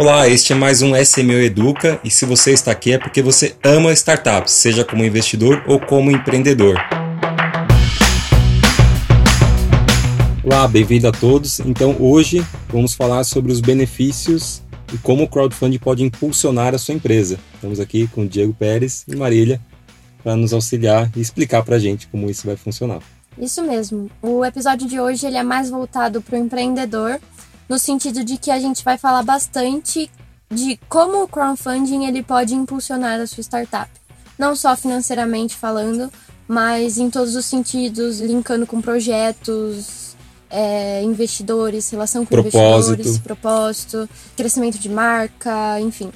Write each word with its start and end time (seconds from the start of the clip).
Olá, 0.00 0.28
este 0.28 0.52
é 0.52 0.54
mais 0.54 0.80
um 0.80 0.94
SMO 0.94 1.32
Educa 1.32 2.00
e 2.04 2.10
se 2.10 2.24
você 2.24 2.52
está 2.52 2.70
aqui 2.70 2.92
é 2.92 2.98
porque 2.98 3.20
você 3.20 3.56
ama 3.64 3.92
startups, 3.92 4.52
seja 4.52 4.84
como 4.84 5.04
investidor 5.04 5.64
ou 5.66 5.80
como 5.80 6.08
empreendedor. 6.12 6.76
Olá, 10.44 10.68
bem-vindo 10.68 11.08
a 11.08 11.10
todos. 11.10 11.58
Então, 11.58 11.96
hoje 11.98 12.46
vamos 12.68 12.94
falar 12.94 13.24
sobre 13.24 13.50
os 13.50 13.60
benefícios 13.60 14.62
e 14.94 14.98
como 14.98 15.24
o 15.24 15.28
crowdfunding 15.28 15.80
pode 15.80 16.04
impulsionar 16.04 16.76
a 16.76 16.78
sua 16.78 16.94
empresa. 16.94 17.36
Estamos 17.54 17.80
aqui 17.80 18.06
com 18.06 18.24
Diego 18.24 18.54
Pérez 18.54 19.04
e 19.08 19.16
Marília 19.16 19.60
para 20.22 20.36
nos 20.36 20.52
auxiliar 20.52 21.10
e 21.16 21.20
explicar 21.20 21.64
para 21.64 21.74
a 21.74 21.80
gente 21.80 22.06
como 22.06 22.30
isso 22.30 22.46
vai 22.46 22.54
funcionar. 22.54 23.00
Isso 23.36 23.64
mesmo. 23.64 24.08
O 24.22 24.44
episódio 24.44 24.86
de 24.86 25.00
hoje 25.00 25.26
ele 25.26 25.38
é 25.38 25.42
mais 25.42 25.68
voltado 25.68 26.22
para 26.22 26.36
o 26.36 26.40
empreendedor 26.40 27.18
no 27.68 27.78
sentido 27.78 28.24
de 28.24 28.36
que 28.36 28.50
a 28.50 28.58
gente 28.58 28.84
vai 28.84 28.96
falar 28.96 29.22
bastante 29.22 30.10
de 30.50 30.78
como 30.88 31.22
o 31.22 31.28
crowdfunding 31.28 32.06
ele 32.06 32.22
pode 32.22 32.54
impulsionar 32.54 33.20
a 33.20 33.26
sua 33.26 33.42
startup. 33.42 33.90
Não 34.38 34.56
só 34.56 34.76
financeiramente 34.76 35.54
falando, 35.54 36.10
mas 36.46 36.96
em 36.96 37.10
todos 37.10 37.34
os 37.34 37.44
sentidos, 37.44 38.20
linkando 38.20 38.66
com 38.66 38.80
projetos, 38.80 40.16
é, 40.48 41.02
investidores, 41.02 41.90
relação 41.90 42.24
com 42.24 42.30
propósito. 42.30 42.56
investidores, 42.56 43.18
propósito, 43.18 44.08
crescimento 44.36 44.78
de 44.78 44.88
marca, 44.88 45.78
enfim. 45.80 46.10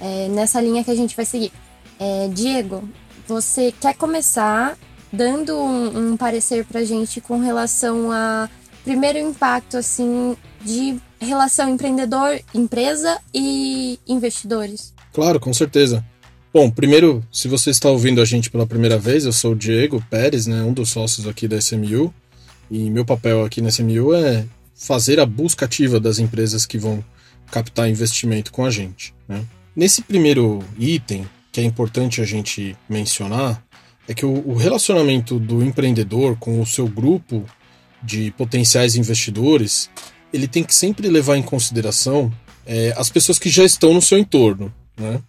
É 0.00 0.28
nessa 0.28 0.60
linha 0.60 0.82
que 0.82 0.90
a 0.90 0.94
gente 0.94 1.14
vai 1.14 1.24
seguir. 1.24 1.52
É, 1.98 2.28
Diego, 2.28 2.88
você 3.28 3.72
quer 3.78 3.94
começar 3.94 4.76
dando 5.12 5.56
um, 5.56 6.12
um 6.12 6.16
parecer 6.16 6.64
pra 6.64 6.82
gente 6.82 7.20
com 7.20 7.38
relação 7.38 8.10
a 8.10 8.48
primeiro 8.82 9.18
impacto 9.18 9.76
assim 9.76 10.36
de 10.60 10.98
relação 11.20 11.68
empreendedor-empresa 11.68 13.18
e 13.34 13.98
investidores? 14.06 14.92
Claro, 15.12 15.40
com 15.40 15.52
certeza. 15.52 16.04
Bom, 16.52 16.70
primeiro, 16.70 17.24
se 17.32 17.46
você 17.46 17.70
está 17.70 17.88
ouvindo 17.88 18.20
a 18.20 18.24
gente 18.24 18.50
pela 18.50 18.66
primeira 18.66 18.98
vez, 18.98 19.24
eu 19.24 19.32
sou 19.32 19.52
o 19.52 19.56
Diego 19.56 20.04
Pérez, 20.10 20.46
né, 20.46 20.62
um 20.62 20.72
dos 20.72 20.90
sócios 20.90 21.26
aqui 21.28 21.46
da 21.46 21.56
SMU, 21.56 22.12
e 22.70 22.90
meu 22.90 23.04
papel 23.04 23.44
aqui 23.44 23.60
na 23.60 23.68
SMU 23.68 24.14
é 24.14 24.44
fazer 24.74 25.20
a 25.20 25.26
busca 25.26 25.66
ativa 25.66 26.00
das 26.00 26.18
empresas 26.18 26.66
que 26.66 26.78
vão 26.78 27.04
captar 27.50 27.88
investimento 27.88 28.52
com 28.52 28.64
a 28.64 28.70
gente. 28.70 29.14
Né? 29.28 29.44
Nesse 29.76 30.02
primeiro 30.02 30.60
item, 30.78 31.24
que 31.52 31.60
é 31.60 31.64
importante 31.64 32.20
a 32.20 32.24
gente 32.24 32.76
mencionar, 32.88 33.62
é 34.08 34.14
que 34.14 34.26
o 34.26 34.54
relacionamento 34.54 35.38
do 35.38 35.62
empreendedor 35.62 36.36
com 36.36 36.60
o 36.60 36.66
seu 36.66 36.88
grupo 36.88 37.44
de 38.02 38.32
potenciais 38.32 38.96
investidores 38.96 39.88
ele 40.32 40.48
tem 40.48 40.62
que 40.62 40.74
sempre 40.74 41.08
levar 41.08 41.36
em 41.36 41.42
consideração 41.42 42.32
é, 42.66 42.94
as 42.96 43.10
pessoas 43.10 43.38
que 43.38 43.48
já 43.48 43.64
estão 43.64 43.94
no 43.94 44.02
seu 44.02 44.18
entorno. 44.18 44.72
Né? 44.96 45.20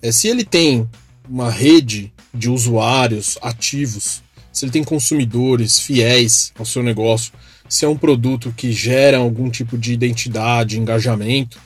É, 0.00 0.12
se 0.12 0.28
ele 0.28 0.44
tem 0.44 0.88
uma 1.28 1.50
rede 1.50 2.12
de 2.32 2.48
usuários 2.48 3.36
ativos, 3.42 4.22
se 4.52 4.64
ele 4.64 4.72
tem 4.72 4.84
consumidores 4.84 5.80
fiéis 5.80 6.52
ao 6.58 6.64
seu 6.64 6.82
negócio, 6.82 7.32
se 7.68 7.84
é 7.84 7.88
um 7.88 7.96
produto 7.96 8.52
que 8.56 8.72
gera 8.72 9.18
algum 9.18 9.50
tipo 9.50 9.76
de 9.76 9.92
identidade, 9.92 10.78
engajamento, 10.78 11.58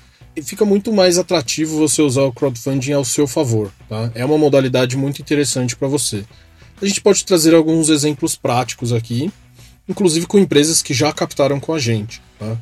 fica 0.43 0.65
muito 0.65 0.93
mais 0.93 1.19
atrativo 1.19 1.79
você 1.79 2.01
usar 2.03 2.23
o 2.23 2.33
crowdfunding 2.33 2.93
ao 2.93 3.05
seu 3.05 3.27
favor. 3.27 3.71
Tá? 3.89 4.11
É 4.15 4.25
uma 4.25 4.39
modalidade 4.39 4.97
muito 4.97 5.21
interessante 5.21 5.77
para 5.77 5.89
você. 5.89 6.25
A 6.81 6.87
gente 6.87 7.01
pode 7.01 7.25
trazer 7.25 7.55
alguns 7.55 7.89
exemplos 7.91 8.35
práticos 8.35 8.93
aqui 8.93 9.31
inclusive 9.89 10.27
com 10.27 10.39
empresas 10.39 10.83
que 10.83 10.95
já 10.95 11.13
captaram 11.13 11.61
com 11.61 11.75
a 11.75 11.79
gente. 11.79 12.21
Tá? 12.43 12.57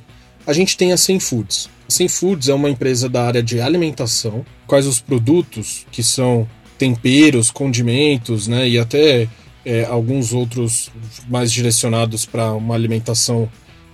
A 0.46 0.52
gente 0.52 0.76
tem 0.76 0.92
a 0.92 0.96
100 0.96 1.20
Foods. 1.20 1.70
A 1.88 1.90
100 1.90 2.08
Foods 2.08 2.48
é 2.48 2.54
uma 2.54 2.68
empresa 2.68 3.08
da 3.08 3.26
área 3.26 3.42
de 3.42 3.60
alimentação, 3.60 4.44
quais 4.66 4.86
os 4.86 5.00
produtos 5.00 5.86
que 5.90 6.02
são 6.02 6.48
temperos, 6.78 7.50
condimentos, 7.50 8.46
né, 8.46 8.68
e 8.68 8.78
até 8.78 9.28
é, 9.64 9.84
alguns 9.84 10.32
outros 10.32 10.90
mais 11.28 11.52
direcionados 11.52 12.24
para 12.24 12.52
uma 12.52 12.74
alimentação 12.74 13.50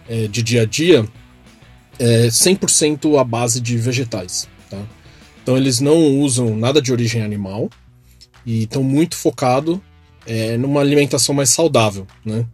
é, 0.09 0.29
de 0.29 0.43
dia 0.43 0.63
a 0.63 0.65
dia, 0.65 1.07
é 1.99 2.27
100% 2.29 3.19
à 3.19 3.25
base 3.25 3.61
de 3.61 3.77
vegetais. 3.77 4.49
Tá? 4.71 4.79
Então 5.43 5.57
eles 5.57 5.81
não 5.81 6.21
usam 6.21 6.57
nada 6.57 6.81
de 6.81 6.93
origem 6.93 7.23
animal 7.23 7.69
e 8.45 8.63
estão 8.65 8.83
muito 8.83 9.17
focados 9.17 9.79
é, 10.27 10.57
numa 10.57 10.81
alimentação 10.81 11.35
mais 11.35 11.51
saudável. 11.51 12.07
Né? 12.25 12.45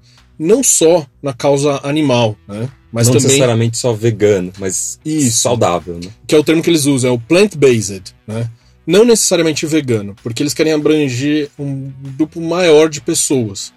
não 0.43 0.63
só 0.63 1.07
na 1.23 1.33
causa 1.33 1.81
animal, 1.85 2.37
né? 2.49 2.69
Mas 2.93 3.07
não 3.07 3.15
também... 3.15 3.29
necessariamente 3.29 3.79
só 3.79 3.93
vegano, 3.95 4.53
mas 4.59 5.01
Isso, 5.03 5.39
saudável, 5.39 5.95
né? 5.95 6.11
Que 6.27 6.35
é 6.35 6.39
o 6.39 6.45
termo 6.45 6.63
que 6.63 6.69
eles 6.69 6.85
usam, 6.85 7.11
é 7.11 7.13
o 7.13 7.19
plant-based, 7.19 8.15
né? 8.27 8.51
Não 8.87 9.05
necessariamente 9.05 9.65
vegano, 9.65 10.15
porque 10.23 10.43
eles 10.43 10.53
querem 10.53 10.73
abranger 10.73 11.49
um 11.59 11.91
grupo 12.17 12.41
maior 12.41 12.91
de 12.91 13.01
pessoas, 13.01 13.73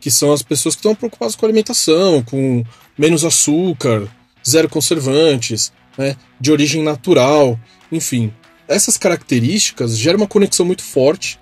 que 0.00 0.10
são 0.10 0.32
as 0.32 0.42
pessoas 0.42 0.74
que 0.74 0.80
estão 0.80 0.94
preocupadas 0.94 1.34
com 1.34 1.46
a 1.46 1.48
alimentação, 1.48 2.22
com 2.22 2.62
menos 2.96 3.24
açúcar, 3.24 4.06
zero 4.46 4.68
conservantes, 4.68 5.72
né? 5.96 6.16
De 6.38 6.52
origem 6.52 6.82
natural, 6.82 7.58
enfim. 7.90 8.32
Essas 8.68 8.98
características 8.98 9.96
geram 9.96 10.18
uma 10.18 10.28
conexão 10.28 10.66
muito 10.66 10.82
forte 10.82 11.40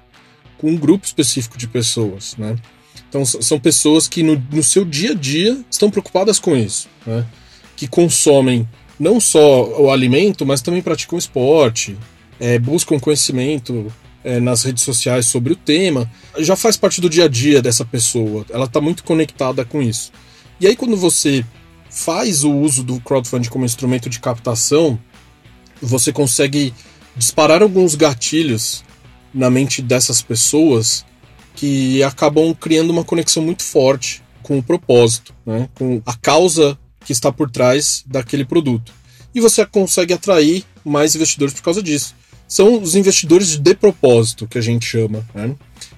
com 0.58 0.70
um 0.70 0.76
grupo 0.76 1.04
específico 1.04 1.58
de 1.58 1.66
pessoas, 1.66 2.37
né? 2.37 2.56
Então, 3.16 3.25
são 3.25 3.59
pessoas 3.59 4.06
que 4.06 4.22
no, 4.22 4.37
no 4.53 4.62
seu 4.62 4.84
dia 4.84 5.12
a 5.12 5.15
dia 5.15 5.59
estão 5.71 5.91
preocupadas 5.91 6.38
com 6.38 6.54
isso, 6.54 6.87
né? 7.06 7.25
que 7.75 7.88
consomem 7.88 8.69
não 9.00 9.19
só 9.19 9.65
o 9.81 9.91
alimento, 9.91 10.44
mas 10.44 10.60
também 10.60 10.82
praticam 10.82 11.19
esporte, 11.19 11.97
é, 12.38 12.59
buscam 12.59 13.00
conhecimento 13.00 13.91
é, 14.22 14.38
nas 14.38 14.65
redes 14.65 14.82
sociais 14.82 15.25
sobre 15.26 15.55
o 15.55 15.56
tema. 15.56 16.10
Já 16.38 16.56
faz 16.56 16.76
parte 16.76 17.00
do 17.00 17.09
dia 17.09 17.25
a 17.25 17.28
dia 17.28 17.62
dessa 17.62 17.87
pessoa, 17.87 18.44
ela 18.50 18.66
está 18.66 18.82
muito 18.82 19.03
conectada 19.03 19.65
com 19.65 19.81
isso. 19.81 20.12
E 20.60 20.66
aí, 20.66 20.76
quando 20.76 20.97
você 20.97 21.43
faz 21.88 22.44
o 22.44 22.53
uso 22.53 22.82
do 22.82 23.00
crowdfunding 23.00 23.49
como 23.49 23.65
instrumento 23.65 24.10
de 24.10 24.21
captação, 24.21 24.99
você 25.81 26.12
consegue 26.12 26.75
disparar 27.16 27.62
alguns 27.62 27.94
gatilhos 27.94 28.84
na 29.32 29.49
mente 29.49 29.81
dessas 29.81 30.21
pessoas 30.21 31.05
que 31.56 32.03
acabam 32.03 32.55
criando 32.55 32.91
uma 32.91 33.03
conexão 33.03 33.43
muito 33.43 33.65
forte 33.65 34.22
com 34.43 34.59
o 34.59 34.62
propósito, 34.62 35.34
né? 35.44 35.69
com 35.75 36.00
a 36.06 36.15
causa 36.15 36.78
que 37.05 37.12
está 37.12 37.33
por 37.33 37.50
trás 37.50 38.05
daquele 38.06 38.44
produto. 38.44 38.93
E 39.34 39.41
você 39.41 39.67
consegue 39.67 40.15
atrair 40.15 40.65
mais 40.84 41.17
investidores 41.17 41.55
por 41.55 41.62
causa 41.62 41.83
disso. 41.83 42.15
São 42.47 42.81
os 42.81 42.94
investidores 42.94 43.56
de 43.56 43.75
propósito 43.75 44.47
que 44.47 44.59
a 44.59 44.61
gente 44.61 44.87
chama. 44.87 45.27
Né? 45.34 45.55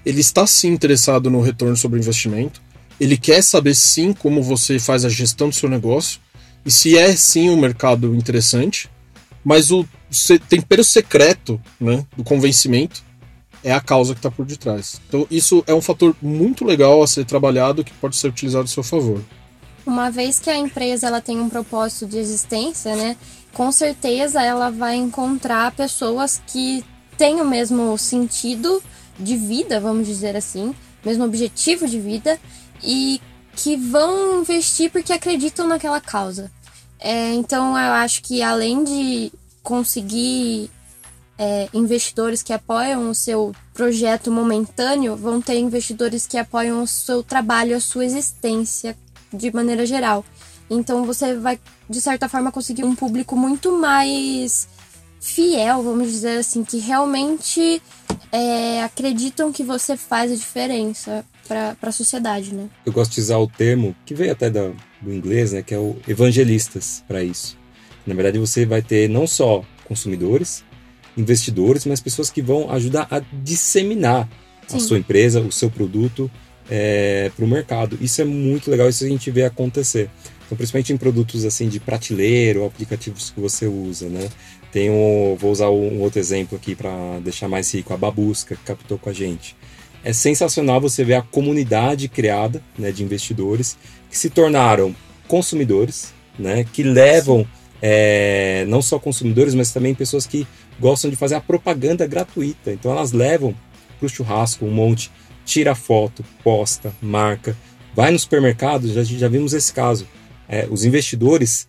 Ele 0.06 0.20
está 0.20 0.46
sim 0.46 0.68
interessado 0.68 1.28
no 1.28 1.42
retorno 1.42 1.76
sobre 1.76 1.98
o 1.98 2.00
investimento, 2.00 2.62
ele 3.00 3.16
quer 3.16 3.42
saber 3.42 3.74
sim 3.74 4.12
como 4.12 4.42
você 4.42 4.78
faz 4.78 5.04
a 5.04 5.08
gestão 5.08 5.48
do 5.48 5.54
seu 5.54 5.68
negócio 5.68 6.20
e 6.64 6.70
se 6.70 6.96
é 6.96 7.14
sim 7.14 7.48
um 7.50 7.60
mercado 7.60 8.14
interessante, 8.14 8.88
mas 9.44 9.70
o 9.70 9.86
tempero 10.48 10.82
secreto 10.82 11.60
né, 11.80 12.04
do 12.16 12.24
convencimento 12.24 13.02
é 13.62 13.72
a 13.72 13.80
causa 13.80 14.14
que 14.14 14.18
está 14.18 14.30
por 14.30 14.44
detrás. 14.44 15.00
Então, 15.08 15.26
isso 15.30 15.64
é 15.66 15.74
um 15.74 15.80
fator 15.80 16.14
muito 16.22 16.64
legal 16.64 17.02
a 17.02 17.06
ser 17.06 17.24
trabalhado 17.24 17.84
que 17.84 17.92
pode 17.94 18.16
ser 18.16 18.28
utilizado 18.28 18.64
a 18.64 18.68
seu 18.68 18.82
favor. 18.82 19.22
Uma 19.86 20.10
vez 20.10 20.38
que 20.38 20.50
a 20.50 20.56
empresa 20.56 21.06
ela 21.06 21.20
tem 21.20 21.40
um 21.40 21.48
propósito 21.48 22.06
de 22.06 22.18
existência, 22.18 22.94
né, 22.94 23.16
com 23.52 23.72
certeza 23.72 24.42
ela 24.42 24.70
vai 24.70 24.96
encontrar 24.96 25.72
pessoas 25.72 26.40
que 26.46 26.84
têm 27.16 27.40
o 27.40 27.44
mesmo 27.44 27.96
sentido 27.96 28.82
de 29.18 29.36
vida, 29.36 29.80
vamos 29.80 30.06
dizer 30.06 30.36
assim, 30.36 30.74
mesmo 31.04 31.24
objetivo 31.24 31.88
de 31.88 31.98
vida 31.98 32.38
e 32.82 33.20
que 33.56 33.76
vão 33.76 34.40
investir 34.40 34.90
porque 34.90 35.12
acreditam 35.12 35.66
naquela 35.66 36.00
causa. 36.00 36.50
É, 37.00 37.32
então 37.34 37.76
eu 37.76 37.92
acho 37.92 38.22
que 38.22 38.42
além 38.42 38.84
de 38.84 39.32
conseguir 39.62 40.70
é, 41.38 41.68
investidores 41.72 42.42
que 42.42 42.52
apoiam 42.52 43.08
o 43.08 43.14
seu 43.14 43.54
projeto 43.72 44.30
momentâneo, 44.30 45.16
vão 45.16 45.40
ter 45.40 45.58
investidores 45.58 46.26
que 46.26 46.36
apoiam 46.36 46.82
o 46.82 46.86
seu 46.86 47.22
trabalho, 47.22 47.76
a 47.76 47.80
sua 47.80 48.04
existência 48.04 48.96
de 49.32 49.52
maneira 49.54 49.86
geral. 49.86 50.24
Então 50.68 51.04
você 51.04 51.34
vai, 51.36 51.58
de 51.88 52.00
certa 52.00 52.28
forma, 52.28 52.50
conseguir 52.50 52.84
um 52.84 52.94
público 52.94 53.36
muito 53.36 53.78
mais 53.78 54.68
fiel, 55.20 55.82
vamos 55.82 56.10
dizer 56.10 56.38
assim, 56.38 56.64
que 56.64 56.78
realmente 56.78 57.80
é, 58.32 58.82
acreditam 58.82 59.52
que 59.52 59.62
você 59.62 59.96
faz 59.96 60.32
a 60.32 60.34
diferença 60.34 61.24
para 61.46 61.76
a 61.80 61.92
sociedade, 61.92 62.54
né? 62.54 62.68
Eu 62.84 62.92
gosto 62.92 63.14
de 63.14 63.20
usar 63.20 63.38
o 63.38 63.46
termo 63.46 63.96
que 64.04 64.14
veio 64.14 64.32
até 64.32 64.50
do, 64.50 64.76
inglês, 65.06 65.52
né, 65.52 65.62
que 65.62 65.74
é 65.74 65.78
o 65.78 65.96
evangelistas 66.06 67.02
para 67.08 67.22
isso. 67.22 67.56
Na 68.06 68.14
verdade, 68.14 68.38
você 68.38 68.66
vai 68.66 68.82
ter 68.82 69.08
não 69.08 69.26
só 69.26 69.64
consumidores, 69.84 70.62
investidores, 71.18 71.84
mas 71.84 72.00
pessoas 72.00 72.30
que 72.30 72.40
vão 72.40 72.70
ajudar 72.70 73.08
a 73.10 73.20
disseminar 73.42 74.28
Sim. 74.66 74.76
a 74.76 74.80
sua 74.80 74.98
empresa, 74.98 75.40
o 75.40 75.52
seu 75.52 75.68
produto 75.68 76.30
é, 76.70 77.30
para 77.34 77.44
o 77.44 77.48
mercado. 77.48 77.98
Isso 78.00 78.20
é 78.22 78.24
muito 78.24 78.70
legal, 78.70 78.88
isso 78.88 79.04
a 79.04 79.08
gente 79.08 79.30
vê 79.30 79.44
acontecer. 79.44 80.08
Então, 80.46 80.56
principalmente 80.56 80.92
em 80.92 80.96
produtos 80.96 81.44
assim 81.44 81.68
de 81.68 81.78
prateleira 81.78 82.60
ou 82.60 82.66
aplicativos 82.66 83.30
que 83.30 83.40
você 83.40 83.66
usa, 83.66 84.08
né? 84.08 84.28
Tem 84.72 84.90
um, 84.90 85.36
vou 85.38 85.50
usar 85.50 85.70
um 85.70 86.00
outro 86.00 86.18
exemplo 86.18 86.56
aqui 86.56 86.74
para 86.74 87.18
deixar 87.20 87.48
mais 87.48 87.72
rico, 87.74 87.92
a 87.92 87.96
Babusca, 87.96 88.54
que 88.54 88.62
captou 88.62 88.98
com 88.98 89.10
a 89.10 89.12
gente. 89.12 89.56
É 90.04 90.12
sensacional 90.12 90.80
você 90.80 91.04
ver 91.04 91.14
a 91.14 91.22
comunidade 91.22 92.08
criada 92.08 92.62
né, 92.78 92.92
de 92.92 93.02
investidores 93.02 93.76
que 94.10 94.16
se 94.16 94.30
tornaram 94.30 94.94
consumidores, 95.26 96.14
né, 96.38 96.64
que 96.72 96.82
levam 96.82 97.46
é, 97.80 98.64
não 98.68 98.82
só 98.82 98.98
consumidores, 98.98 99.54
mas 99.54 99.72
também 99.72 99.94
pessoas 99.94 100.26
que 100.26 100.46
gostam 100.80 101.10
de 101.10 101.16
fazer 101.16 101.34
a 101.34 101.40
propaganda 101.40 102.06
gratuita. 102.06 102.72
Então 102.72 102.90
elas 102.90 103.12
levam 103.12 103.54
para 103.98 104.06
o 104.06 104.08
churrasco 104.08 104.64
um 104.64 104.70
monte, 104.70 105.10
tira 105.44 105.74
foto, 105.74 106.24
posta, 106.42 106.92
marca, 107.00 107.56
vai 107.94 108.10
no 108.10 108.18
supermercado, 108.18 108.92
já, 108.92 109.02
já 109.02 109.28
vimos 109.28 109.52
esse 109.52 109.72
caso. 109.72 110.06
É, 110.48 110.66
os 110.70 110.84
investidores 110.84 111.68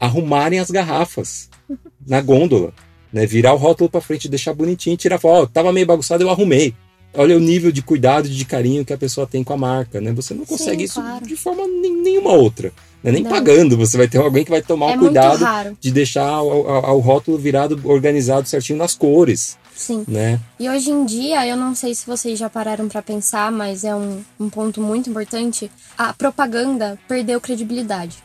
arrumarem 0.00 0.58
as 0.58 0.70
garrafas 0.70 1.48
na 2.06 2.20
gôndola, 2.20 2.72
né, 3.12 3.26
virar 3.26 3.54
o 3.54 3.56
rótulo 3.56 3.88
para 3.88 4.00
frente, 4.00 4.28
deixar 4.28 4.52
bonitinho, 4.54 4.96
tirar 4.96 5.18
foto. 5.18 5.44
Oh, 5.44 5.46
tava 5.46 5.72
meio 5.72 5.86
bagunçado, 5.86 6.22
eu 6.22 6.30
arrumei. 6.30 6.74
Olha 7.14 7.36
o 7.36 7.40
nível 7.40 7.72
de 7.72 7.80
cuidado 7.80 8.26
e 8.26 8.30
de 8.30 8.44
carinho 8.44 8.84
que 8.84 8.92
a 8.92 8.98
pessoa 8.98 9.26
tem 9.26 9.42
com 9.42 9.54
a 9.54 9.56
marca, 9.56 10.00
né? 10.02 10.12
Você 10.12 10.34
não 10.34 10.44
consegue 10.44 10.78
Sim, 10.78 10.84
isso 10.84 11.00
claro. 11.00 11.26
de 11.26 11.36
forma 11.36 11.66
nenhuma 11.66 12.32
outra. 12.32 12.72
Né? 13.06 13.12
Nem 13.12 13.22
não. 13.22 13.30
pagando, 13.30 13.76
você 13.76 13.96
vai 13.96 14.08
ter 14.08 14.18
alguém 14.18 14.44
que 14.44 14.50
vai 14.50 14.60
tomar 14.60 14.92
é 14.92 14.96
o 14.96 14.98
cuidado 14.98 15.76
de 15.80 15.92
deixar 15.92 16.42
o 16.42 16.98
rótulo 16.98 17.38
virado, 17.38 17.80
organizado 17.84 18.48
certinho 18.48 18.78
nas 18.78 18.94
cores. 18.94 19.56
Sim. 19.74 20.04
Né? 20.08 20.40
E 20.58 20.68
hoje 20.68 20.90
em 20.90 21.04
dia, 21.04 21.46
eu 21.46 21.56
não 21.56 21.74
sei 21.74 21.94
se 21.94 22.06
vocês 22.06 22.38
já 22.38 22.50
pararam 22.50 22.88
para 22.88 23.02
pensar, 23.02 23.52
mas 23.52 23.84
é 23.84 23.94
um, 23.94 24.22
um 24.40 24.50
ponto 24.50 24.80
muito 24.80 25.08
importante. 25.08 25.70
A 25.96 26.12
propaganda 26.12 26.98
perdeu 27.06 27.40
credibilidade. 27.40 28.16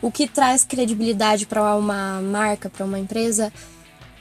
O 0.00 0.10
que 0.10 0.28
traz 0.28 0.62
credibilidade 0.62 1.46
para 1.46 1.74
uma 1.74 2.20
marca, 2.20 2.70
para 2.70 2.84
uma 2.84 2.98
empresa, 2.98 3.52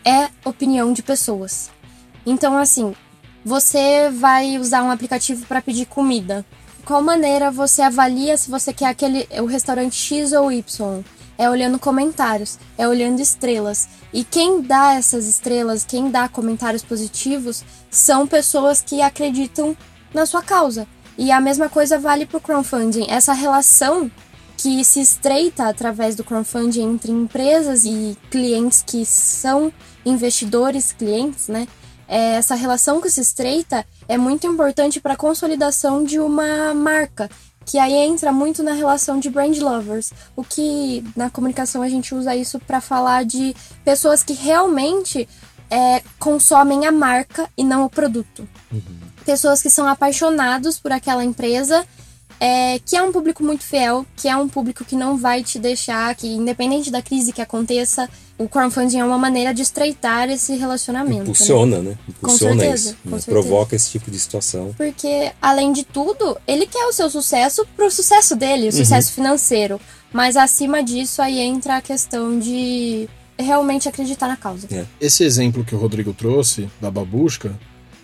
é 0.03 0.29
opinião 0.43 0.91
de 0.91 1.03
pessoas. 1.03 1.69
Então, 2.25 2.57
assim, 2.57 2.93
você 3.45 4.09
vai 4.09 4.57
usar 4.57 4.83
um 4.83 4.91
aplicativo 4.91 5.45
para 5.45 5.61
pedir 5.61 5.85
comida. 5.85 6.45
Qual 6.85 7.01
maneira 7.01 7.51
você 7.51 7.81
avalia 7.81 8.35
se 8.37 8.49
você 8.49 8.73
quer 8.73 8.87
aquele 8.87 9.27
o 9.41 9.45
restaurante 9.45 9.95
X 9.95 10.33
ou 10.33 10.51
Y? 10.51 11.03
É 11.37 11.49
olhando 11.49 11.79
comentários, 11.79 12.57
é 12.77 12.87
olhando 12.87 13.21
estrelas. 13.21 13.87
E 14.11 14.23
quem 14.23 14.61
dá 14.61 14.95
essas 14.95 15.25
estrelas, 15.25 15.85
quem 15.85 16.11
dá 16.11 16.27
comentários 16.27 16.83
positivos, 16.83 17.63
são 17.89 18.27
pessoas 18.27 18.81
que 18.81 19.01
acreditam 19.01 19.77
na 20.13 20.25
sua 20.25 20.41
causa. 20.41 20.87
E 21.17 21.31
a 21.31 21.39
mesma 21.39 21.69
coisa 21.69 21.99
vale 21.99 22.25
para 22.25 22.37
o 22.37 22.41
crowdfunding. 22.41 23.05
Essa 23.09 23.33
relação 23.33 24.11
que 24.57 24.83
se 24.83 24.99
estreita 24.99 25.69
através 25.69 26.15
do 26.15 26.23
crowdfunding 26.23 26.81
entre 26.81 27.11
empresas 27.11 27.85
e 27.85 28.17
clientes 28.29 28.83
que 28.85 29.05
são 29.05 29.71
investidores, 30.05 30.91
clientes, 30.91 31.47
né? 31.47 31.67
É, 32.07 32.35
essa 32.35 32.55
relação 32.55 32.99
que 32.99 33.09
se 33.09 33.21
estreita 33.21 33.85
é 34.09 34.17
muito 34.17 34.47
importante 34.47 34.99
para 34.99 35.13
a 35.13 35.17
consolidação 35.17 36.03
de 36.03 36.19
uma 36.19 36.73
marca, 36.73 37.29
que 37.63 37.77
aí 37.77 37.93
entra 37.93 38.31
muito 38.31 38.63
na 38.63 38.73
relação 38.73 39.19
de 39.19 39.29
brand 39.29 39.55
lovers, 39.59 40.11
o 40.35 40.43
que 40.43 41.03
na 41.15 41.29
comunicação 41.29 41.83
a 41.83 41.87
gente 41.87 42.15
usa 42.15 42.35
isso 42.35 42.59
para 42.59 42.81
falar 42.81 43.23
de 43.23 43.55
pessoas 43.85 44.23
que 44.23 44.33
realmente 44.33 45.29
é, 45.69 46.01
consomem 46.17 46.87
a 46.87 46.91
marca 46.91 47.47
e 47.55 47.63
não 47.63 47.85
o 47.85 47.89
produto. 47.89 48.49
Uhum. 48.71 48.81
Pessoas 49.23 49.61
que 49.61 49.69
são 49.69 49.87
apaixonados 49.87 50.79
por 50.79 50.91
aquela 50.91 51.23
empresa 51.23 51.85
é, 52.39 52.79
que 52.79 52.95
é 52.95 53.01
um 53.01 53.11
público 53.11 53.43
muito 53.43 53.63
fiel, 53.63 54.05
que 54.15 54.27
é 54.27 54.35
um 54.35 54.47
público 54.47 54.85
que 54.85 54.95
não 54.95 55.17
vai 55.17 55.43
te 55.43 55.59
deixar, 55.59 56.15
que 56.15 56.27
independente 56.27 56.89
da 56.89 57.01
crise 57.01 57.33
que 57.33 57.41
aconteça, 57.41 58.09
o 58.37 58.47
crowdfunding 58.47 58.99
é 58.99 59.05
uma 59.05 59.17
maneira 59.17 59.53
de 59.53 59.61
estreitar 59.61 60.29
esse 60.29 60.55
relacionamento. 60.55 61.23
Impulsiona, 61.23 61.79
né? 61.79 61.89
né? 61.89 61.97
Impulsiona 62.07 62.53
com 62.53 62.59
certeza, 62.61 62.89
isso. 62.91 62.97
Com 63.03 63.15
né? 63.15 63.21
Provoca 63.25 63.75
esse 63.75 63.91
tipo 63.91 64.09
de 64.09 64.17
situação. 64.17 64.73
Porque, 64.77 65.31
além 65.41 65.73
de 65.73 65.83
tudo, 65.83 66.37
ele 66.47 66.65
quer 66.65 66.85
o 66.85 66.93
seu 66.93 67.09
sucesso 67.09 67.67
pro 67.75 67.91
sucesso 67.91 68.37
dele, 68.37 68.63
o 68.63 68.65
uhum. 68.67 68.71
sucesso 68.71 69.11
financeiro. 69.11 69.79
Mas 70.13 70.37
acima 70.37 70.81
disso, 70.81 71.21
aí 71.21 71.39
entra 71.39 71.77
a 71.77 71.81
questão 71.81 72.39
de 72.39 73.09
realmente 73.37 73.89
acreditar 73.89 74.27
na 74.27 74.37
causa. 74.37 74.67
É. 74.71 74.85
Esse 74.99 75.23
exemplo 75.23 75.65
que 75.65 75.75
o 75.75 75.77
Rodrigo 75.77 76.13
trouxe, 76.13 76.69
da 76.79 76.89
babusca, 76.89 77.57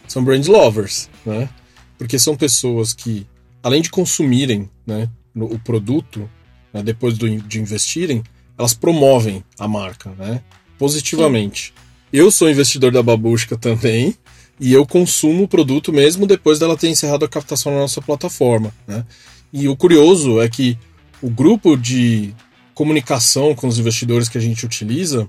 são 0.08 0.24
brand 0.24 0.46
lovers, 0.48 1.10
né? 1.26 1.50
Porque 1.98 2.20
são 2.20 2.36
pessoas 2.36 2.94
que 2.94 3.26
além 3.66 3.82
de 3.82 3.90
consumirem 3.90 4.70
né, 4.86 5.10
o 5.34 5.58
produto, 5.58 6.30
né, 6.72 6.84
depois 6.84 7.18
do, 7.18 7.28
de 7.28 7.60
investirem, 7.60 8.22
elas 8.56 8.76
promovem 8.76 9.44
a 9.58 9.68
marca 9.68 10.12
né, 10.12 10.40
positivamente. 10.78 11.74
Sim. 11.76 11.84
Eu 12.14 12.30
sou 12.30 12.48
investidor 12.48 12.92
da 12.92 13.02
Babushka 13.02 13.58
também 13.58 14.16
e 14.60 14.72
eu 14.72 14.86
consumo 14.86 15.46
o 15.46 15.48
produto 15.48 15.92
mesmo 15.92 16.28
depois 16.28 16.60
dela 16.60 16.78
ter 16.78 16.90
encerrado 16.90 17.26
a 17.26 17.28
captação 17.28 17.72
na 17.72 17.80
nossa 17.80 18.00
plataforma. 18.04 18.72
Né? 18.88 19.04
E 19.52 19.68
o 19.68 19.76
curioso 19.76 20.40
é 20.40 20.48
que 20.48 20.78
o 21.20 21.28
grupo 21.28 21.76
de 21.76 22.36
comunicação 22.76 23.56
com 23.56 23.68
os 23.68 23.80
investidores 23.80 24.30
que 24.30 24.38
a 24.38 24.42
gente 24.42 24.64
utiliza, 24.64 25.28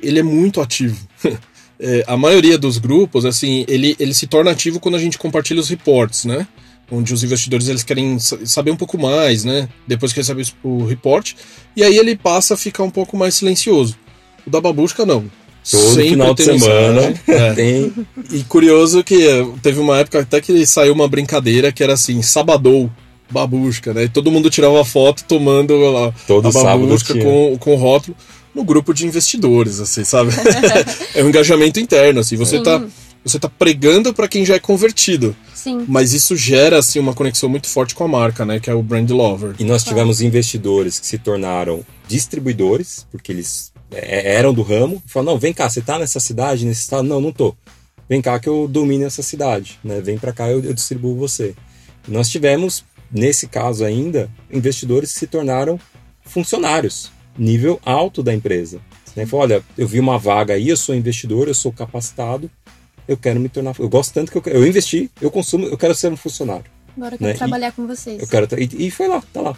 ele 0.00 0.20
é 0.20 0.22
muito 0.22 0.62
ativo. 0.62 1.06
é, 1.78 2.02
a 2.06 2.16
maioria 2.16 2.56
dos 2.56 2.78
grupos, 2.78 3.26
assim, 3.26 3.66
ele, 3.68 3.94
ele 3.98 4.14
se 4.14 4.26
torna 4.26 4.52
ativo 4.52 4.80
quando 4.80 4.94
a 4.94 4.98
gente 4.98 5.18
compartilha 5.18 5.60
os 5.60 5.68
reports, 5.68 6.24
né? 6.24 6.48
Onde 6.90 7.12
os 7.12 7.22
investidores 7.22 7.68
eles 7.68 7.82
querem 7.82 8.18
saber 8.18 8.70
um 8.70 8.76
pouco 8.76 8.98
mais, 8.98 9.44
né? 9.44 9.68
Depois 9.86 10.12
que 10.12 10.20
recebe 10.20 10.42
o 10.62 10.84
report, 10.84 11.34
e 11.76 11.82
aí 11.82 11.96
ele 11.96 12.16
passa 12.16 12.54
a 12.54 12.56
ficar 12.56 12.82
um 12.82 12.90
pouco 12.90 13.16
mais 13.16 13.34
silencioso. 13.34 13.96
O 14.46 14.50
da 14.50 14.60
Babushka 14.60 15.04
não. 15.04 15.24
Todo 15.70 15.82
Sempre 15.82 16.10
final 16.10 16.34
de 16.34 16.44
semana 16.44 17.14
é. 17.26 17.52
tem. 17.52 17.92
E 18.32 18.42
curioso 18.44 19.04
que 19.04 19.18
teve 19.62 19.78
uma 19.78 19.98
época 19.98 20.20
até 20.20 20.40
que 20.40 20.66
saiu 20.66 20.94
uma 20.94 21.06
brincadeira 21.06 21.70
que 21.70 21.82
era 21.82 21.92
assim, 21.92 22.22
sabadou 22.22 22.90
babusca, 23.30 23.92
né? 23.92 24.04
E 24.04 24.08
todo 24.08 24.30
mundo 24.30 24.48
tirava 24.48 24.82
foto 24.84 25.24
tomando 25.24 25.74
a, 25.96 26.12
Todo 26.26 26.48
a 26.48 26.50
babusca 26.50 27.14
com, 27.14 27.56
com 27.58 27.74
o 27.74 27.76
rótulo 27.76 28.16
no 28.54 28.64
grupo 28.64 28.94
de 28.94 29.06
investidores, 29.06 29.78
assim, 29.78 30.04
sabe? 30.04 30.30
é 31.14 31.22
um 31.22 31.28
engajamento 31.28 31.78
interno, 31.78 32.20
assim. 32.20 32.36
Você 32.36 32.56
Sim. 32.56 32.62
tá 32.62 32.82
você 33.24 33.36
está 33.36 33.48
pregando 33.48 34.14
para 34.14 34.28
quem 34.28 34.44
já 34.44 34.54
é 34.54 34.58
convertido. 34.58 35.36
Sim. 35.54 35.84
Mas 35.88 36.12
isso 36.12 36.36
gera 36.36 36.78
assim 36.78 36.98
uma 36.98 37.14
conexão 37.14 37.48
muito 37.48 37.68
forte 37.68 37.94
com 37.94 38.04
a 38.04 38.08
marca, 38.08 38.44
né, 38.44 38.60
que 38.60 38.70
é 38.70 38.74
o 38.74 38.82
brand 38.82 39.10
lover. 39.10 39.54
E 39.58 39.64
nós 39.64 39.84
tivemos 39.84 40.20
investidores 40.20 40.98
que 40.98 41.06
se 41.06 41.18
tornaram 41.18 41.84
distribuidores, 42.06 43.06
porque 43.10 43.32
eles 43.32 43.72
é, 43.90 44.34
eram 44.36 44.54
do 44.54 44.62
ramo, 44.62 45.02
falaram: 45.06 45.32
"Não, 45.32 45.38
vem 45.38 45.52
cá, 45.52 45.68
você 45.68 45.80
está 45.80 45.98
nessa 45.98 46.20
cidade, 46.20 46.64
nesse 46.64 46.82
estado?" 46.82 47.06
"Não, 47.06 47.20
não 47.20 47.32
tô." 47.32 47.54
"Vem 48.08 48.22
cá 48.22 48.38
que 48.38 48.48
eu 48.48 48.66
domino 48.68 49.04
essa 49.04 49.22
cidade", 49.22 49.78
né? 49.82 50.00
"Vem 50.00 50.18
para 50.18 50.32
cá 50.32 50.48
eu, 50.48 50.62
eu 50.62 50.72
distribuo 50.72 51.16
você." 51.16 51.54
E 52.06 52.10
nós 52.10 52.28
tivemos 52.28 52.84
nesse 53.10 53.46
caso 53.48 53.84
ainda 53.84 54.30
investidores 54.50 55.12
que 55.12 55.18
se 55.18 55.26
tornaram 55.26 55.78
funcionários, 56.22 57.10
nível 57.36 57.80
alto 57.84 58.22
da 58.22 58.34
empresa. 58.34 58.80
Né? 59.16 59.26
Falou, 59.26 59.44
olha, 59.44 59.62
eu 59.76 59.86
vi 59.86 59.98
uma 59.98 60.18
vaga 60.18 60.54
aí, 60.54 60.68
eu 60.68 60.76
sou 60.76 60.94
investidor, 60.94 61.48
eu 61.48 61.54
sou 61.54 61.72
capacitado, 61.72 62.50
eu 63.08 63.16
quero 63.16 63.40
me 63.40 63.48
tornar. 63.48 63.74
Eu 63.78 63.88
gosto 63.88 64.12
tanto 64.12 64.30
que 64.30 64.36
eu, 64.36 64.52
eu 64.52 64.66
investi, 64.66 65.10
eu 65.20 65.30
consumo, 65.30 65.66
eu 65.66 65.78
quero 65.78 65.94
ser 65.94 66.12
um 66.12 66.16
funcionário. 66.16 66.66
Agora 66.94 67.14
eu 67.14 67.18
quero 67.18 67.30
né? 67.30 67.36
trabalhar 67.36 67.68
e, 67.68 67.72
com 67.72 67.86
vocês. 67.86 68.20
Eu 68.20 68.28
quero, 68.28 68.46
e, 68.60 68.86
e, 68.86 68.90
foi 68.90 69.08
lá, 69.08 69.22
tá 69.32 69.40
lá. 69.40 69.56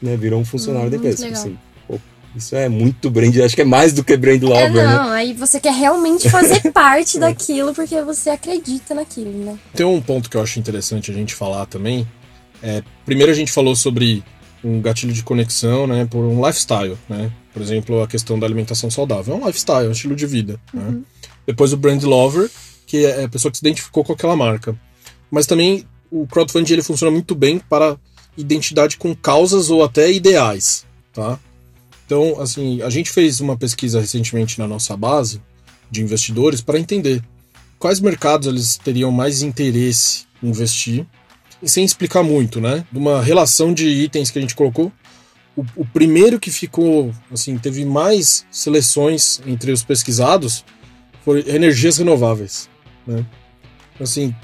Né? 0.00 0.16
Virou 0.16 0.40
um 0.40 0.44
funcionário 0.44 0.88
hum, 0.88 0.90
da 0.90 0.96
empresa. 0.96 1.28
Assim, 1.28 1.58
pô, 1.86 2.00
isso 2.34 2.56
é 2.56 2.68
muito 2.68 3.10
brand, 3.10 3.36
acho 3.38 3.54
que 3.54 3.62
é 3.62 3.66
mais 3.66 3.92
do 3.92 4.02
que 4.02 4.16
brand 4.16 4.42
lover. 4.42 4.82
É, 4.82 4.84
não, 4.84 5.10
né? 5.10 5.16
aí 5.16 5.32
você 5.34 5.60
quer 5.60 5.74
realmente 5.74 6.30
fazer 6.30 6.60
parte 6.72 7.18
daquilo 7.18 7.74
porque 7.74 8.00
você 8.02 8.30
acredita 8.30 8.94
naquilo, 8.94 9.44
né? 9.44 9.58
Tem 9.74 9.84
um 9.84 10.00
ponto 10.00 10.30
que 10.30 10.36
eu 10.36 10.42
acho 10.42 10.58
interessante 10.58 11.10
a 11.10 11.14
gente 11.14 11.34
falar 11.34 11.66
também. 11.66 12.06
É, 12.62 12.82
primeiro 13.04 13.30
a 13.30 13.34
gente 13.34 13.52
falou 13.52 13.76
sobre 13.76 14.24
um 14.64 14.80
gatilho 14.80 15.12
de 15.12 15.22
conexão, 15.22 15.86
né, 15.86 16.06
por 16.10 16.24
um 16.24 16.44
lifestyle, 16.44 16.96
né? 17.08 17.30
Por 17.52 17.62
exemplo, 17.62 18.02
a 18.02 18.06
questão 18.06 18.38
da 18.38 18.46
alimentação 18.46 18.90
saudável. 18.90 19.34
É 19.34 19.38
um 19.38 19.46
lifestyle, 19.46 19.86
é 19.86 19.88
um 19.88 19.92
estilo 19.92 20.14
de 20.16 20.26
vida. 20.26 20.60
Né? 20.72 20.82
Uhum. 20.82 20.90
Né? 20.92 21.02
Depois 21.46 21.72
o 21.72 21.76
brand 21.76 22.02
lover, 22.02 22.50
que 22.86 23.04
é 23.04 23.24
a 23.24 23.28
pessoa 23.28 23.50
que 23.50 23.58
se 23.58 23.64
identificou 23.64 24.04
com 24.04 24.12
aquela 24.12 24.36
marca. 24.36 24.78
Mas 25.30 25.46
também 25.46 25.84
o 26.10 26.26
crowdfunding 26.26 26.74
ele 26.74 26.82
funciona 26.82 27.10
muito 27.10 27.34
bem 27.34 27.58
para 27.58 27.98
identidade 28.36 28.96
com 28.96 29.14
causas 29.14 29.70
ou 29.70 29.82
até 29.82 30.10
ideais, 30.10 30.86
tá? 31.12 31.38
Então, 32.06 32.40
assim, 32.40 32.80
a 32.82 32.88
gente 32.88 33.10
fez 33.10 33.40
uma 33.40 33.56
pesquisa 33.56 34.00
recentemente 34.00 34.58
na 34.58 34.68
nossa 34.68 34.96
base 34.96 35.42
de 35.90 36.02
investidores 36.02 36.60
para 36.60 36.78
entender 36.78 37.22
quais 37.78 37.98
mercados 37.98 38.46
eles 38.46 38.76
teriam 38.76 39.10
mais 39.10 39.42
interesse 39.42 40.24
em 40.42 40.48
investir, 40.48 41.04
e 41.62 41.68
sem 41.68 41.84
explicar 41.84 42.22
muito, 42.22 42.60
né? 42.60 42.84
De 42.92 42.98
uma 42.98 43.20
relação 43.22 43.72
de 43.72 43.88
itens 43.88 44.30
que 44.30 44.38
a 44.38 44.42
gente 44.42 44.54
colocou, 44.54 44.92
o, 45.56 45.64
o 45.74 45.86
primeiro 45.86 46.38
que 46.38 46.50
ficou, 46.50 47.12
assim, 47.32 47.56
teve 47.56 47.84
mais 47.84 48.46
seleções 48.50 49.40
entre 49.46 49.72
os 49.72 49.82
pesquisados 49.82 50.64
foi 51.24 51.44
energias 51.48 51.96
renováveis. 51.96 52.68
Né? 53.06 53.24
Assim, 54.00 54.34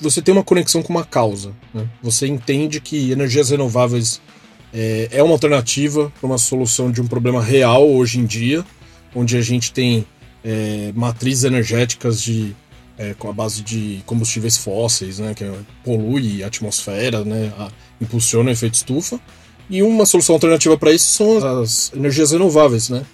você 0.00 0.20
tem 0.20 0.34
uma 0.34 0.44
conexão 0.44 0.82
com 0.82 0.92
uma 0.92 1.04
causa. 1.04 1.52
Né? 1.72 1.88
Você 2.02 2.26
entende 2.26 2.80
que 2.80 3.12
energias 3.12 3.50
renováveis 3.50 4.20
é, 4.72 5.08
é 5.12 5.22
uma 5.22 5.32
alternativa 5.32 6.12
para 6.18 6.26
uma 6.26 6.38
solução 6.38 6.90
de 6.90 7.00
um 7.00 7.06
problema 7.06 7.42
real 7.42 7.88
hoje 7.88 8.18
em 8.18 8.24
dia, 8.24 8.64
onde 9.14 9.36
a 9.36 9.42
gente 9.42 9.72
tem 9.72 10.06
é, 10.44 10.92
matrizes 10.94 11.44
energéticas 11.44 12.20
de, 12.20 12.54
é, 12.98 13.14
com 13.14 13.28
a 13.28 13.32
base 13.32 13.62
de 13.62 14.02
combustíveis 14.06 14.56
fósseis, 14.56 15.18
né, 15.18 15.34
que 15.34 15.44
polui 15.84 16.42
a 16.42 16.46
atmosfera, 16.46 17.24
né, 17.24 17.52
a, 17.58 17.70
impulsiona 18.00 18.50
o 18.50 18.52
efeito 18.52 18.74
estufa. 18.74 19.20
E 19.70 19.82
uma 19.82 20.04
solução 20.04 20.34
alternativa 20.34 20.76
para 20.76 20.92
isso 20.92 21.06
são 21.06 21.62
as 21.62 21.92
energias 21.94 22.32
renováveis, 22.32 22.88
né? 22.88 23.04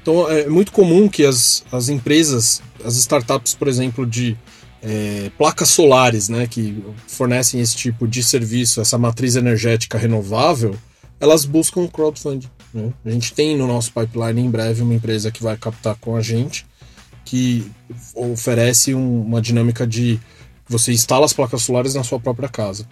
Então 0.00 0.30
é 0.30 0.48
muito 0.48 0.70
comum 0.70 1.08
que 1.08 1.24
as, 1.24 1.64
as 1.70 1.88
empresas, 1.88 2.62
as 2.84 2.96
startups, 2.96 3.54
por 3.54 3.68
exemplo, 3.68 4.06
de 4.06 4.36
é, 4.82 5.30
placas 5.36 5.68
solares, 5.70 6.28
né, 6.28 6.46
que 6.46 6.84
fornecem 7.08 7.60
esse 7.60 7.76
tipo 7.76 8.06
de 8.06 8.22
serviço, 8.22 8.80
essa 8.80 8.96
matriz 8.96 9.36
energética 9.36 9.98
renovável, 9.98 10.76
elas 11.18 11.44
buscam 11.44 11.86
crowdfunding. 11.88 12.48
Né? 12.72 12.92
A 13.04 13.10
gente 13.10 13.32
tem 13.32 13.56
no 13.56 13.66
nosso 13.66 13.92
pipeline 13.92 14.40
em 14.40 14.50
breve 14.50 14.82
uma 14.82 14.94
empresa 14.94 15.30
que 15.30 15.42
vai 15.42 15.56
captar 15.56 15.96
com 15.96 16.14
a 16.14 16.20
gente, 16.20 16.66
que 17.24 17.70
oferece 18.14 18.94
um, 18.94 19.22
uma 19.22 19.40
dinâmica 19.40 19.86
de 19.86 20.20
você 20.68 20.92
instala 20.92 21.24
as 21.24 21.32
placas 21.32 21.62
solares 21.62 21.94
na 21.94 22.04
sua 22.04 22.20
própria 22.20 22.48
casa. 22.48 22.86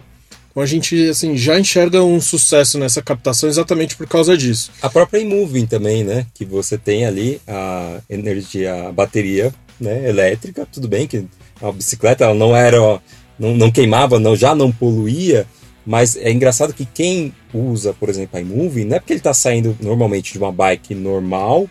Então 0.51 0.63
a 0.63 0.65
gente 0.65 1.09
assim, 1.09 1.35
já 1.35 1.59
enxerga 1.59 2.01
um 2.01 2.19
sucesso 2.21 2.79
nessa 2.79 3.01
captação 3.01 3.49
exatamente 3.49 3.95
por 3.95 4.07
causa 4.07 4.37
disso. 4.37 4.71
A 4.81 4.89
própria 4.89 5.19
Imoving 5.19 5.65
também, 5.65 6.03
né? 6.03 6.25
Que 6.33 6.45
você 6.45 6.77
tem 6.77 7.05
ali 7.05 7.41
a 7.45 7.99
energia, 8.09 8.87
a 8.87 8.91
bateria 8.91 9.53
né, 9.79 10.07
elétrica, 10.09 10.67
tudo 10.71 10.87
bem 10.87 11.07
que 11.07 11.25
a 11.61 11.71
bicicleta 11.71 12.25
ela 12.25 12.33
não 12.33 12.55
era, 12.55 12.77
não, 13.37 13.55
não 13.55 13.71
queimava, 13.71 14.19
não, 14.19 14.35
já 14.35 14.55
não 14.55 14.71
poluía, 14.71 15.45
mas 15.85 16.15
é 16.15 16.31
engraçado 16.31 16.73
que 16.73 16.85
quem 16.85 17.33
usa, 17.53 17.93
por 17.93 18.09
exemplo, 18.09 18.37
a 18.37 18.41
iMovie, 18.41 18.85
não 18.85 18.97
é 18.97 18.99
porque 18.99 19.13
ele 19.13 19.19
está 19.19 19.33
saindo 19.33 19.77
normalmente 19.81 20.33
de 20.33 20.39
uma 20.39 20.51
bike 20.51 20.95
normal 20.95 21.67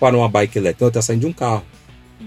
para 0.00 0.16
uma 0.16 0.28
bike 0.28 0.58
elétrica, 0.58 0.84
ele 0.84 0.90
está 0.90 1.02
saindo 1.02 1.20
de 1.20 1.26
um 1.26 1.32
carro. 1.32 1.64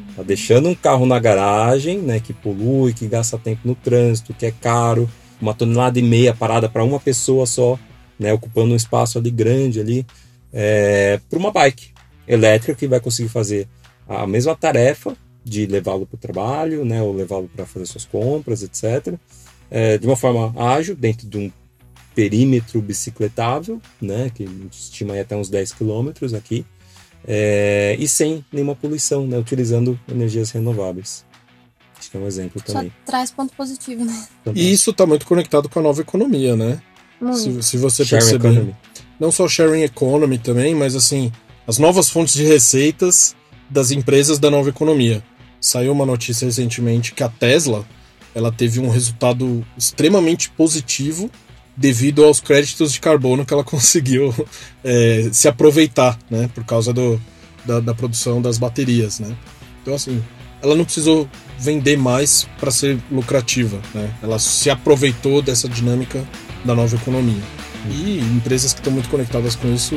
Está 0.09 0.23
deixando 0.23 0.69
um 0.69 0.75
carro 0.75 1.05
na 1.05 1.19
garagem, 1.19 1.99
né, 1.99 2.19
que 2.19 2.31
polui, 2.31 2.93
que 2.93 3.07
gasta 3.07 3.37
tempo 3.37 3.61
no 3.65 3.75
trânsito, 3.75 4.33
que 4.33 4.45
é 4.45 4.51
caro, 4.51 5.09
uma 5.41 5.53
tonelada 5.53 5.99
e 5.99 6.01
meia 6.01 6.33
parada 6.33 6.69
para 6.69 6.83
uma 6.83 6.99
pessoa 6.99 7.45
só, 7.45 7.77
né, 8.17 8.31
ocupando 8.31 8.73
um 8.73 8.77
espaço 8.77 9.17
ali 9.17 9.29
grande 9.29 9.79
ali, 9.79 10.05
é, 10.53 11.19
para 11.29 11.37
uma 11.37 11.51
bike 11.51 11.89
elétrica 12.27 12.75
que 12.75 12.87
vai 12.87 12.99
conseguir 12.99 13.29
fazer 13.29 13.67
a 14.07 14.25
mesma 14.27 14.55
tarefa 14.55 15.15
de 15.43 15.65
levá-lo 15.67 16.05
para 16.07 16.15
o 16.15 16.19
trabalho, 16.19 16.83
né, 16.83 17.01
ou 17.01 17.13
levá-lo 17.13 17.49
para 17.55 17.65
fazer 17.65 17.85
suas 17.85 18.05
compras, 18.05 18.63
etc., 18.63 19.13
é, 19.69 19.97
de 19.97 20.05
uma 20.07 20.15
forma 20.15 20.53
ágil, 20.61 20.95
dentro 20.95 21.27
de 21.27 21.37
um 21.37 21.51
perímetro 22.15 22.81
bicicletável, 22.81 23.81
né, 24.01 24.31
que 24.33 24.47
estima 24.71 25.13
aí 25.13 25.19
até 25.19 25.35
uns 25.35 25.49
10 25.49 25.73
quilômetros 25.73 26.33
aqui, 26.33 26.65
é, 27.27 27.95
e 27.99 28.07
sem 28.07 28.43
nenhuma 28.51 28.75
poluição, 28.75 29.27
né, 29.27 29.37
utilizando 29.37 29.99
energias 30.09 30.51
renováveis. 30.51 31.25
Acho 31.97 32.11
que 32.11 32.17
é 32.17 32.19
um 32.19 32.27
exemplo 32.27 32.61
também. 32.61 32.89
Só 32.89 33.11
traz 33.11 33.31
ponto 33.31 33.53
positivo, 33.55 34.03
né? 34.03 34.27
Também. 34.43 34.61
E 34.61 34.71
isso 34.71 34.91
está 34.91 35.05
muito 35.05 35.25
conectado 35.25 35.69
com 35.69 35.79
a 35.79 35.81
nova 35.81 36.01
economia, 36.01 36.55
né? 36.55 36.81
Se, 37.33 37.63
se, 37.63 37.77
você 37.77 38.03
sharing 38.03 38.23
perceber. 38.25 38.47
Economy. 38.49 38.75
Não 39.19 39.31
só 39.31 39.47
sharing 39.47 39.83
economy 39.83 40.37
também, 40.37 40.75
mas 40.75 40.95
assim, 40.95 41.31
as 41.65 41.77
novas 41.77 42.09
fontes 42.09 42.33
de 42.33 42.43
receitas 42.43 43.35
das 43.69 43.91
empresas 43.91 44.39
da 44.39 44.49
nova 44.49 44.69
economia. 44.69 45.23
Saiu 45.59 45.91
uma 45.91 46.05
notícia 46.05 46.45
recentemente 46.45 47.13
que 47.13 47.23
a 47.23 47.29
Tesla 47.29 47.85
ela 48.33 48.51
teve 48.51 48.79
um 48.79 48.89
resultado 48.89 49.65
extremamente 49.77 50.49
positivo 50.49 51.31
devido 51.75 52.23
aos 52.23 52.39
créditos 52.39 52.91
de 52.91 52.99
carbono 52.99 53.45
que 53.45 53.53
ela 53.53 53.63
conseguiu 53.65 54.33
é, 54.83 55.29
se 55.31 55.47
aproveitar, 55.47 56.17
né, 56.29 56.49
por 56.53 56.63
causa 56.65 56.93
do, 56.93 57.19
da, 57.65 57.79
da, 57.79 57.93
produção 57.93 58.41
das 58.41 58.57
baterias, 58.57 59.19
né. 59.19 59.35
Então 59.81 59.95
assim, 59.95 60.23
ela 60.61 60.75
não 60.75 60.83
precisou 60.83 61.29
vender 61.57 61.97
mais 61.97 62.47
para 62.59 62.71
ser 62.71 62.99
lucrativa, 63.11 63.79
né. 63.93 64.13
Ela 64.21 64.37
se 64.37 64.69
aproveitou 64.69 65.41
dessa 65.41 65.67
dinâmica 65.67 66.23
da 66.63 66.75
nova 66.75 66.95
economia. 66.95 67.41
E 67.89 68.19
empresas 68.19 68.73
que 68.73 68.79
estão 68.79 68.91
muito 68.91 69.09
conectadas 69.09 69.55
com 69.55 69.73
isso 69.73 69.95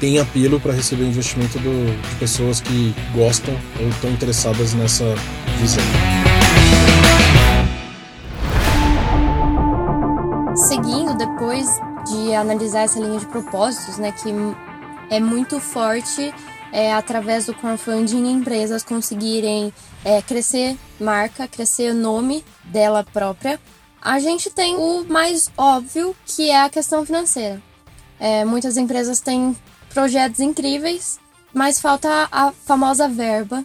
têm 0.00 0.18
apelo 0.18 0.58
para 0.58 0.72
receber 0.72 1.04
investimento 1.04 1.58
do, 1.58 2.00
de 2.08 2.16
pessoas 2.16 2.60
que 2.60 2.94
gostam 3.14 3.54
ou 3.78 3.88
estão 3.88 4.10
interessadas 4.10 4.74
nessa 4.74 5.04
visão. 5.60 5.84
seguindo 10.56 11.14
depois 11.14 11.66
de 12.06 12.34
analisar 12.34 12.82
essa 12.82 12.98
linha 12.98 13.18
de 13.18 13.26
propósitos, 13.26 13.98
né, 13.98 14.12
que 14.12 14.30
é 15.08 15.18
muito 15.18 15.58
forte 15.58 16.32
é, 16.72 16.92
através 16.92 17.46
do 17.46 17.54
crowdfunding 17.54 18.30
empresas 18.30 18.82
conseguirem 18.82 19.72
é, 20.04 20.20
crescer 20.22 20.76
marca, 21.00 21.48
crescer 21.48 21.92
o 21.92 21.94
nome 21.94 22.44
dela 22.64 23.02
própria. 23.02 23.58
A 24.00 24.18
gente 24.18 24.50
tem 24.50 24.76
o 24.76 25.04
mais 25.04 25.50
óbvio 25.56 26.14
que 26.24 26.50
é 26.50 26.62
a 26.62 26.70
questão 26.70 27.04
financeira. 27.04 27.60
É, 28.18 28.44
muitas 28.44 28.76
empresas 28.76 29.20
têm 29.20 29.56
projetos 29.92 30.40
incríveis, 30.40 31.18
mas 31.52 31.80
falta 31.80 32.28
a 32.30 32.52
famosa 32.52 33.08
verba 33.08 33.64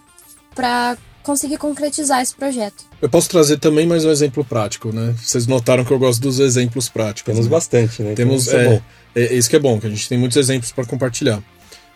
para 0.54 0.98
conseguir 1.24 1.58
concretizar 1.58 2.22
esse 2.22 2.36
projeto. 2.36 2.86
Eu 3.02 3.10
posso 3.10 3.30
trazer 3.30 3.58
também 3.58 3.88
mais 3.88 4.06
um 4.06 4.12
exemplo 4.12 4.46
prático, 4.46 4.94
né? 4.94 5.16
Vocês 5.18 5.48
notaram 5.48 5.84
que 5.84 5.92
eu 5.92 6.00
gosto 6.00 6.22
dos 6.22 6.40
exemplos 6.40 6.88
práticos. 6.88 7.34
Temos 7.34 7.46
né? 7.46 7.52
bastante, 7.52 8.02
né? 8.04 8.14
Temos, 8.14 8.48
então, 8.48 8.60
é, 8.60 8.84
é, 9.16 9.24
é, 9.24 9.34
isso 9.34 9.50
que 9.50 9.56
é 9.56 9.60
bom, 9.60 9.80
que 9.80 9.88
a 9.88 9.90
gente 9.90 10.08
tem 10.08 10.18
muitos 10.18 10.38
exemplos 10.38 10.72
para 10.72 10.86
compartilhar. 10.86 11.42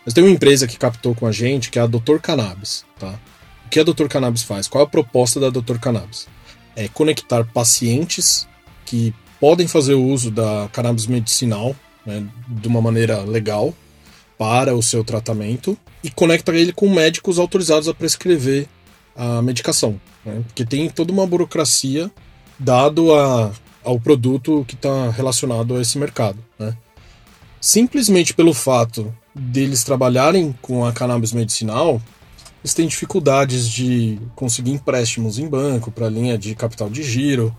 Mas 0.04 0.14
tem 0.14 0.24
uma 0.24 0.32
empresa 0.32 0.66
que 0.66 0.76
captou 0.76 1.14
com 1.14 1.26
a 1.26 1.32
gente, 1.32 1.70
que 1.70 1.78
é 1.78 1.82
a 1.82 1.86
Dr. 1.86 2.18
Cannabis, 2.20 2.84
tá? 2.98 3.18
O 3.66 3.70
que 3.70 3.78
a 3.78 3.84
Dr. 3.84 4.08
Cannabis 4.08 4.42
faz? 4.42 4.66
Qual 4.66 4.82
é 4.82 4.86
a 4.86 4.90
proposta 4.90 5.38
da 5.38 5.48
Dr. 5.48 5.78
Cannabis? 5.78 6.26
É 6.74 6.88
conectar 6.88 7.44
pacientes 7.44 8.48
que 8.84 9.14
podem 9.38 9.68
fazer 9.68 9.94
o 9.94 10.04
uso 10.04 10.30
da 10.30 10.68
cannabis 10.72 11.06
medicinal 11.06 11.76
né, 12.04 12.24
de 12.48 12.66
uma 12.66 12.80
maneira 12.80 13.20
legal 13.22 13.72
para 14.40 14.74
o 14.74 14.82
seu 14.82 15.04
tratamento 15.04 15.76
e 16.02 16.10
conecta 16.10 16.50
ele 16.52 16.72
com 16.72 16.88
médicos 16.88 17.38
autorizados 17.38 17.88
a 17.88 17.92
prescrever 17.92 18.66
a 19.14 19.42
medicação, 19.42 20.00
né? 20.24 20.42
porque 20.46 20.64
tem 20.64 20.88
toda 20.88 21.12
uma 21.12 21.26
burocracia 21.26 22.10
dado 22.58 23.14
a, 23.14 23.52
ao 23.84 24.00
produto 24.00 24.64
que 24.66 24.74
está 24.74 25.10
relacionado 25.10 25.76
a 25.76 25.82
esse 25.82 25.98
mercado. 25.98 26.38
Né? 26.58 26.74
Simplesmente 27.60 28.32
pelo 28.32 28.54
fato 28.54 29.14
deles 29.34 29.84
trabalharem 29.84 30.56
com 30.62 30.86
a 30.86 30.92
cannabis 30.94 31.34
medicinal, 31.34 32.00
eles 32.64 32.72
têm 32.72 32.88
dificuldades 32.88 33.68
de 33.68 34.18
conseguir 34.34 34.70
empréstimos 34.70 35.38
em 35.38 35.46
banco 35.46 35.90
para 35.90 36.08
linha 36.08 36.38
de 36.38 36.54
capital 36.54 36.88
de 36.88 37.02
giro. 37.02 37.54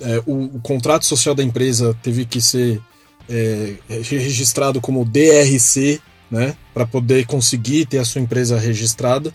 É, 0.00 0.22
o, 0.24 0.44
o, 0.44 0.60
contrato 0.60 1.04
social 1.06 1.34
da 1.34 1.42
empresa 1.42 1.92
teve 2.04 2.24
que 2.24 2.40
ser 2.40 2.80
é, 3.28 3.74
registrado 3.88 4.80
como 4.80 5.04
DRC, 5.04 6.00
né, 6.30 6.54
para 6.72 6.86
poder 6.86 7.26
conseguir 7.26 7.86
ter 7.86 7.98
a 7.98 8.04
sua 8.04 8.20
empresa 8.20 8.58
registrada. 8.58 9.34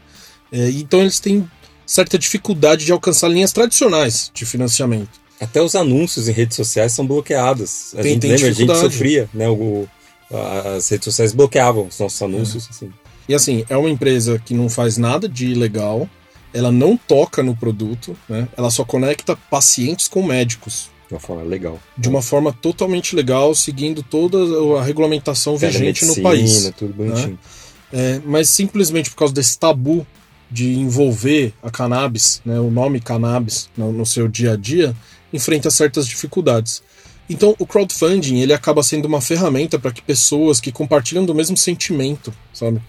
É, 0.52 0.70
então 0.72 1.02
eles 1.02 1.20
têm 1.20 1.50
certa 1.86 2.18
dificuldade 2.18 2.86
de 2.86 2.92
alcançar 2.92 3.28
linhas 3.28 3.52
tradicionais 3.52 4.32
de 4.34 4.46
financiamento. 4.46 5.20
Até 5.40 5.62
os 5.62 5.75
anúncios 5.75 6.28
em 6.28 6.32
redes 6.32 6.56
sociais 6.56 6.94
são 6.94 7.06
bloqueados. 7.06 7.94
A 7.94 8.02
tem, 8.02 8.14
gente 8.14 8.22
tem 8.22 8.32
lembra, 8.32 8.48
a 8.48 8.52
gente 8.52 8.78
sofria, 8.78 9.30
né? 9.34 9.50
O, 9.50 9.88
as 10.74 10.88
redes 10.90 11.06
sociais 11.06 11.34
bloqueavam 11.34 11.88
os 11.88 12.00
nossos 12.00 12.22
anúncios. 12.22 12.66
É. 12.66 12.70
Assim. 12.70 12.94
E 13.28 13.36
assim, 13.36 13.66
é 13.70 13.75
uma 13.75 13.90
empresa 13.90 14.40
que 14.40 14.54
não 14.54 14.70
faz 14.70 14.98
nada 14.98 15.28
de 15.28 15.48
ilegal, 15.48 16.10
ela 16.54 16.72
não 16.72 16.96
toca 16.96 17.44
no 17.44 17.56
produto, 17.56 18.16
né? 18.30 18.48
Ela 18.56 18.72
só 18.72 18.86
conecta 18.86 19.36
pacientes 19.36 20.08
com 20.08 20.24
médicos. 20.24 20.90
De 21.08 21.14
uma 21.14 21.20
forma 21.20 21.44
legal. 21.44 21.80
De 21.98 22.10
uma 22.10 22.22
forma 22.22 22.52
totalmente 22.52 23.16
legal, 23.16 23.54
seguindo 23.54 24.02
toda 24.02 24.38
a 24.80 24.84
regulamentação 24.84 25.58
vigente 25.58 26.06
no 26.06 26.22
país. 26.22 26.72
Tudo 26.78 26.94
bonitinho. 26.94 27.32
Né? 27.32 27.38
É, 27.94 28.22
mas 28.26 28.50
simplesmente 28.50 29.10
por 29.10 29.18
causa 29.18 29.34
desse 29.34 29.58
tabu 29.58 30.06
de 30.50 30.74
envolver 30.74 31.54
a 31.62 31.70
cannabis, 31.70 32.42
né, 32.46 32.60
o 32.60 32.70
nome 32.70 33.00
cannabis 33.00 33.70
no, 33.76 33.92
no, 33.92 34.06
seu 34.06 34.28
dia 34.28 34.54
a 34.54 34.56
dia, 34.56 34.96
enfrenta 35.32 35.70
certas 35.70 36.08
dificuldades. 36.08 36.84
Então, 37.30 37.56
o 37.58 37.66
crowdfunding 37.66 38.40
ele 38.40 38.54
acaba 38.54 38.84
sendo 38.84 39.06
uma 39.06 39.22
ferramenta 39.22 39.80
para 39.80 39.92
que 39.92 40.02
pessoas 40.02 40.60
que 40.60 40.72
compartilham 40.72 41.26
do 41.26 41.34
mesmo 41.34 41.58
sentimento, 41.58 42.34
sabe, 42.54 42.82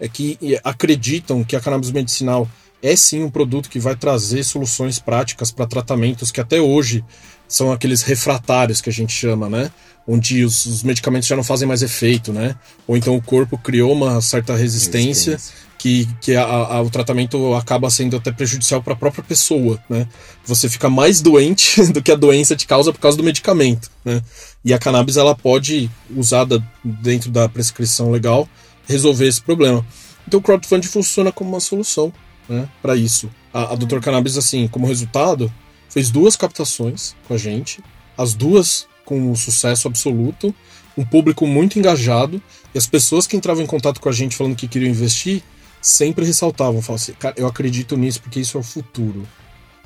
é 0.00 0.08
que 0.08 0.38
acreditam 0.64 1.44
que 1.44 1.54
a 1.54 1.60
cannabis 1.60 1.90
medicinal 1.92 2.48
é 2.82 2.94
sim 2.96 3.22
um 3.22 3.30
produto 3.30 3.70
que 3.70 3.78
vai 3.78 3.96
trazer 3.96 4.42
soluções 4.42 4.98
práticas 4.98 5.50
para 5.50 5.66
tratamentos 5.66 6.30
que 6.30 6.40
até 6.40 6.60
hoje 6.60 7.04
são 7.48 7.72
aqueles 7.72 8.02
refratários 8.02 8.80
que 8.80 8.90
a 8.90 8.92
gente 8.92 9.12
chama, 9.12 9.48
né? 9.48 9.70
Onde 10.06 10.44
os, 10.44 10.66
os, 10.66 10.82
medicamentos 10.82 11.26
já 11.28 11.36
não 11.36 11.44
fazem 11.44 11.66
mais 11.66 11.82
efeito, 11.82 12.32
né? 12.32 12.54
Ou 12.86 12.96
então 12.96 13.16
o 13.16 13.22
corpo 13.22 13.56
criou 13.56 13.92
uma 13.92 14.20
certa 14.20 14.54
resistência, 14.54 15.32
resistência. 15.32 15.66
que, 15.78 16.08
que 16.20 16.36
a, 16.36 16.44
a, 16.44 16.82
o 16.82 16.90
tratamento 16.90 17.54
acaba 17.54 17.88
sendo 17.88 18.16
até 18.16 18.30
prejudicial 18.30 18.82
para 18.82 18.92
a 18.92 18.96
própria 18.96 19.24
pessoa, 19.24 19.82
né? 19.88 20.06
Você 20.44 20.68
fica 20.68 20.90
mais 20.90 21.20
doente 21.20 21.82
do 21.92 22.02
que 22.02 22.12
a 22.12 22.16
doença 22.16 22.54
te 22.54 22.66
causa 22.66 22.92
por 22.92 23.00
causa 23.00 23.16
do 23.16 23.24
medicamento, 23.24 23.90
né? 24.04 24.22
E 24.64 24.74
a 24.74 24.78
cannabis 24.78 25.16
ela 25.16 25.34
pode, 25.34 25.90
usada 26.14 26.62
dentro 26.84 27.30
da 27.30 27.48
prescrição 27.48 28.10
legal, 28.10 28.48
resolver 28.86 29.26
esse 29.26 29.40
problema. 29.40 29.84
Então 30.26 30.40
o 30.40 30.42
crowdfunding 30.42 30.88
funciona 30.88 31.30
como 31.30 31.50
uma 31.50 31.60
solução 31.60 32.12
né, 32.48 32.68
para 32.82 32.96
isso. 32.96 33.30
A, 33.52 33.72
a 33.72 33.76
Dr. 33.76 34.00
Cannabis, 34.00 34.36
assim, 34.36 34.68
como 34.68 34.86
resultado, 34.86 35.52
fez 35.94 36.10
duas 36.10 36.34
captações 36.34 37.14
com 37.28 37.34
a 37.34 37.38
gente, 37.38 37.80
as 38.18 38.34
duas 38.34 38.88
com 39.04 39.30
um 39.30 39.36
sucesso 39.36 39.86
absoluto, 39.86 40.52
um 40.98 41.04
público 41.04 41.46
muito 41.46 41.78
engajado, 41.78 42.42
e 42.74 42.78
as 42.78 42.84
pessoas 42.84 43.28
que 43.28 43.36
entravam 43.36 43.62
em 43.62 43.66
contato 43.66 44.00
com 44.00 44.08
a 44.08 44.12
gente 44.12 44.34
falando 44.34 44.56
que 44.56 44.66
queriam 44.66 44.90
investir 44.90 45.40
sempre 45.80 46.24
ressaltavam, 46.24 46.82
falavam 46.82 46.96
assim, 46.96 47.12
cara, 47.12 47.36
eu 47.38 47.46
acredito 47.46 47.96
nisso 47.96 48.20
porque 48.20 48.40
isso 48.40 48.56
é 48.56 48.60
o 48.60 48.64
futuro. 48.64 49.24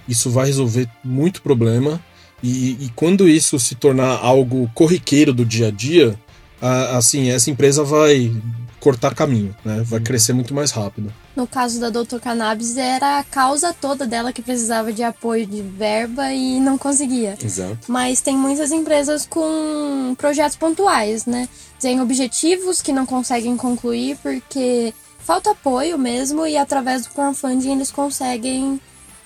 Isso 0.08 0.30
vai 0.30 0.46
resolver 0.46 0.88
muito 1.04 1.42
problema, 1.42 2.02
e, 2.42 2.86
e 2.86 2.92
quando 2.96 3.28
isso 3.28 3.58
se 3.58 3.74
tornar 3.74 4.16
algo 4.16 4.70
corriqueiro 4.74 5.34
do 5.34 5.44
dia 5.44 5.68
a 5.68 5.70
dia, 5.70 6.18
a, 6.58 6.96
assim, 6.96 7.28
essa 7.28 7.50
empresa 7.50 7.84
vai 7.84 8.34
cortar 8.80 9.14
caminho, 9.14 9.54
né? 9.62 9.82
Vai 9.84 10.00
crescer 10.00 10.32
muito 10.32 10.54
mais 10.54 10.70
rápido. 10.70 11.12
No 11.38 11.46
caso 11.46 11.78
da 11.78 11.88
Doutor 11.88 12.20
Cannabis, 12.20 12.76
era 12.76 13.20
a 13.20 13.22
causa 13.22 13.72
toda 13.72 14.04
dela 14.04 14.32
que 14.32 14.42
precisava 14.42 14.92
de 14.92 15.04
apoio 15.04 15.46
de 15.46 15.62
verba 15.62 16.32
e 16.32 16.58
não 16.58 16.76
conseguia. 16.76 17.38
Exato. 17.40 17.78
Mas 17.86 18.20
tem 18.20 18.36
muitas 18.36 18.72
empresas 18.72 19.24
com 19.24 20.16
projetos 20.18 20.56
pontuais, 20.56 21.26
né? 21.26 21.48
Tem 21.80 22.00
objetivos 22.00 22.82
que 22.82 22.92
não 22.92 23.06
conseguem 23.06 23.56
concluir 23.56 24.18
porque 24.20 24.92
falta 25.20 25.52
apoio 25.52 25.96
mesmo 25.96 26.44
e 26.44 26.56
através 26.56 27.06
do 27.06 27.10
crowdfunding 27.10 27.70
eles 27.70 27.92
conseguem 27.92 28.80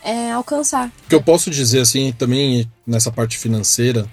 é, 0.05 0.33
alcançar. 0.33 0.93
O 1.07 1.09
que 1.09 1.15
eu 1.15 1.23
posso 1.23 1.49
dizer 1.49 1.81
assim 1.81 2.13
também 2.13 2.71
nessa 2.87 3.11
parte 3.11 3.39
financeira 3.39 4.07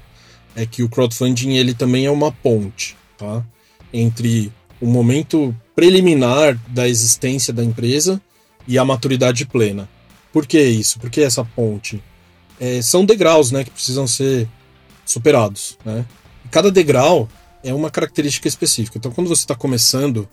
é 0.56 0.66
que 0.66 0.84
o 0.84 0.88
crowdfunding 0.88 1.56
ele 1.56 1.74
também 1.74 2.06
é 2.06 2.12
uma 2.12 2.32
ponte, 2.32 2.96
tá? 3.18 3.44
Entre 3.92 4.54
o 4.82 4.88
momento 4.88 5.56
preliminar 5.76 6.60
da 6.68 6.88
existência 6.88 7.54
da 7.54 7.64
empresa 7.64 8.22
e 8.68 8.78
a 8.78 8.86
maturidade 8.86 9.46
plena. 9.46 9.90
Por 10.32 10.46
que 10.46 10.62
isso? 10.62 11.00
Por 11.00 11.10
que 11.10 11.22
essa 11.22 11.44
ponte? 11.44 12.02
É, 12.60 12.82
são 12.82 13.06
degraus 13.06 13.52
né, 13.52 13.64
que 13.64 13.72
precisam 13.72 14.06
ser 14.06 14.48
superados. 15.06 15.78
Né? 15.84 16.06
Cada 16.52 16.72
degrau 16.72 17.28
é 17.64 17.74
uma 17.74 17.90
característica 17.90 18.48
específica. 18.48 18.98
Então, 18.98 19.12
quando 19.12 19.28
você 19.28 19.42
está 19.42 19.56
começando, 19.56 20.28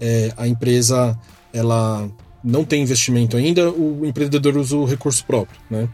é, 0.00 0.32
a 0.36 0.46
empresa 0.46 1.18
ela 1.52 2.08
não 2.44 2.64
tem 2.64 2.82
investimento 2.82 3.36
ainda, 3.36 3.70
o 3.70 4.04
empreendedor 4.04 4.56
usa 4.56 4.76
o 4.76 4.84
recurso 4.84 5.24
próprio. 5.24 5.60
Né? 5.70 5.88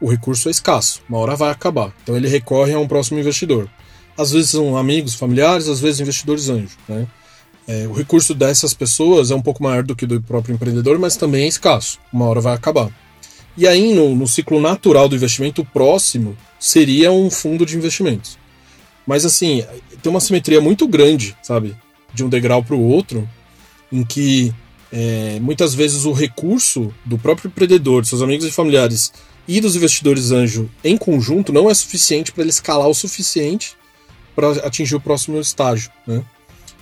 O 0.00 0.10
recurso 0.10 0.48
é 0.48 0.50
escasso, 0.50 1.02
uma 1.08 1.18
hora 1.18 1.36
vai 1.36 1.50
acabar. 1.50 1.92
Então, 2.02 2.16
ele 2.16 2.28
recorre 2.28 2.74
a 2.74 2.78
um 2.78 2.88
próximo 2.88 3.18
investidor. 3.18 3.70
Às 4.16 4.32
vezes 4.32 4.50
são 4.50 4.76
amigos, 4.76 5.14
familiares, 5.14 5.68
às 5.68 5.80
vezes 5.80 6.00
investidores 6.00 6.48
anjos. 6.48 6.76
Né? 6.88 7.06
É, 7.68 7.86
o 7.86 7.92
recurso 7.92 8.34
dessas 8.34 8.72
pessoas 8.72 9.30
é 9.30 9.34
um 9.34 9.42
pouco 9.42 9.62
maior 9.62 9.82
do 9.82 9.94
que 9.94 10.06
do 10.06 10.22
próprio 10.22 10.54
empreendedor, 10.54 10.98
mas 10.98 11.18
também 11.18 11.44
é 11.44 11.46
escasso. 11.46 11.98
Uma 12.10 12.24
hora 12.24 12.40
vai 12.40 12.54
acabar. 12.54 12.90
E 13.58 13.68
aí, 13.68 13.92
no, 13.92 14.16
no 14.16 14.26
ciclo 14.26 14.58
natural 14.58 15.06
do 15.06 15.14
investimento, 15.14 15.60
o 15.60 15.66
próximo 15.66 16.34
seria 16.58 17.12
um 17.12 17.28
fundo 17.28 17.66
de 17.66 17.76
investimentos. 17.76 18.38
Mas, 19.06 19.26
assim, 19.26 19.62
tem 20.02 20.08
uma 20.08 20.18
simetria 20.20 20.62
muito 20.62 20.88
grande, 20.88 21.36
sabe? 21.42 21.76
De 22.14 22.24
um 22.24 22.28
degrau 22.30 22.64
para 22.64 22.74
o 22.74 22.82
outro, 22.82 23.28
em 23.92 24.02
que 24.02 24.50
é, 24.90 25.38
muitas 25.38 25.74
vezes 25.74 26.06
o 26.06 26.12
recurso 26.12 26.94
do 27.04 27.18
próprio 27.18 27.48
empreendedor, 27.48 28.06
seus 28.06 28.22
amigos 28.22 28.46
e 28.46 28.50
familiares 28.50 29.12
e 29.46 29.60
dos 29.60 29.76
investidores 29.76 30.30
anjo 30.30 30.70
em 30.82 30.96
conjunto 30.96 31.52
não 31.52 31.70
é 31.70 31.74
suficiente 31.74 32.32
para 32.32 32.42
ele 32.42 32.50
escalar 32.50 32.88
o 32.88 32.94
suficiente 32.94 33.76
para 34.34 34.52
atingir 34.66 34.94
o 34.94 35.00
próximo 35.00 35.38
estágio, 35.38 35.90
né? 36.06 36.22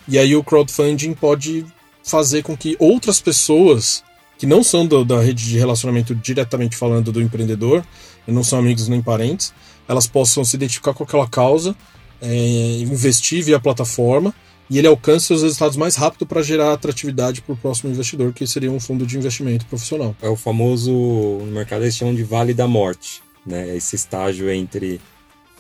E 0.08 0.18
aí 0.18 0.36
o 0.36 0.44
crowdfunding 0.44 1.14
pode 1.14 1.64
fazer 2.02 2.42
com 2.42 2.56
que 2.56 2.76
outras 2.78 3.20
pessoas 3.20 4.04
que 4.38 4.46
não 4.46 4.62
são 4.62 4.86
do, 4.86 5.04
da 5.04 5.20
rede 5.20 5.44
de 5.44 5.58
relacionamento 5.58 6.14
diretamente 6.14 6.76
falando 6.76 7.10
do 7.10 7.22
empreendedor, 7.22 7.84
não 8.26 8.44
são 8.44 8.58
amigos 8.58 8.88
nem 8.88 9.00
parentes, 9.00 9.52
elas 9.88 10.06
possam 10.06 10.44
se 10.44 10.56
identificar 10.56 10.92
com 10.92 11.04
aquela 11.04 11.26
causa, 11.26 11.74
é, 12.20 12.78
investir 12.80 13.42
via 13.42 13.58
plataforma 13.58 14.34
e 14.68 14.78
ele 14.78 14.88
alcança 14.88 15.32
os 15.32 15.42
resultados 15.42 15.76
mais 15.76 15.94
rápido 15.94 16.26
para 16.26 16.42
gerar 16.42 16.72
atratividade 16.72 17.40
para 17.40 17.52
o 17.52 17.56
próximo 17.56 17.90
investidor, 17.90 18.32
que 18.32 18.46
seria 18.46 18.70
um 18.70 18.80
fundo 18.80 19.06
de 19.06 19.16
investimento 19.16 19.64
profissional. 19.66 20.14
É 20.20 20.28
o 20.28 20.36
famoso, 20.36 20.90
no 20.90 21.52
mercado 21.52 21.82
eles 21.82 21.96
chamam 21.96 22.14
de 22.14 22.24
vale 22.24 22.52
da 22.52 22.66
morte, 22.66 23.22
né? 23.46 23.76
Esse 23.76 23.94
estágio 23.94 24.50
entre 24.50 25.00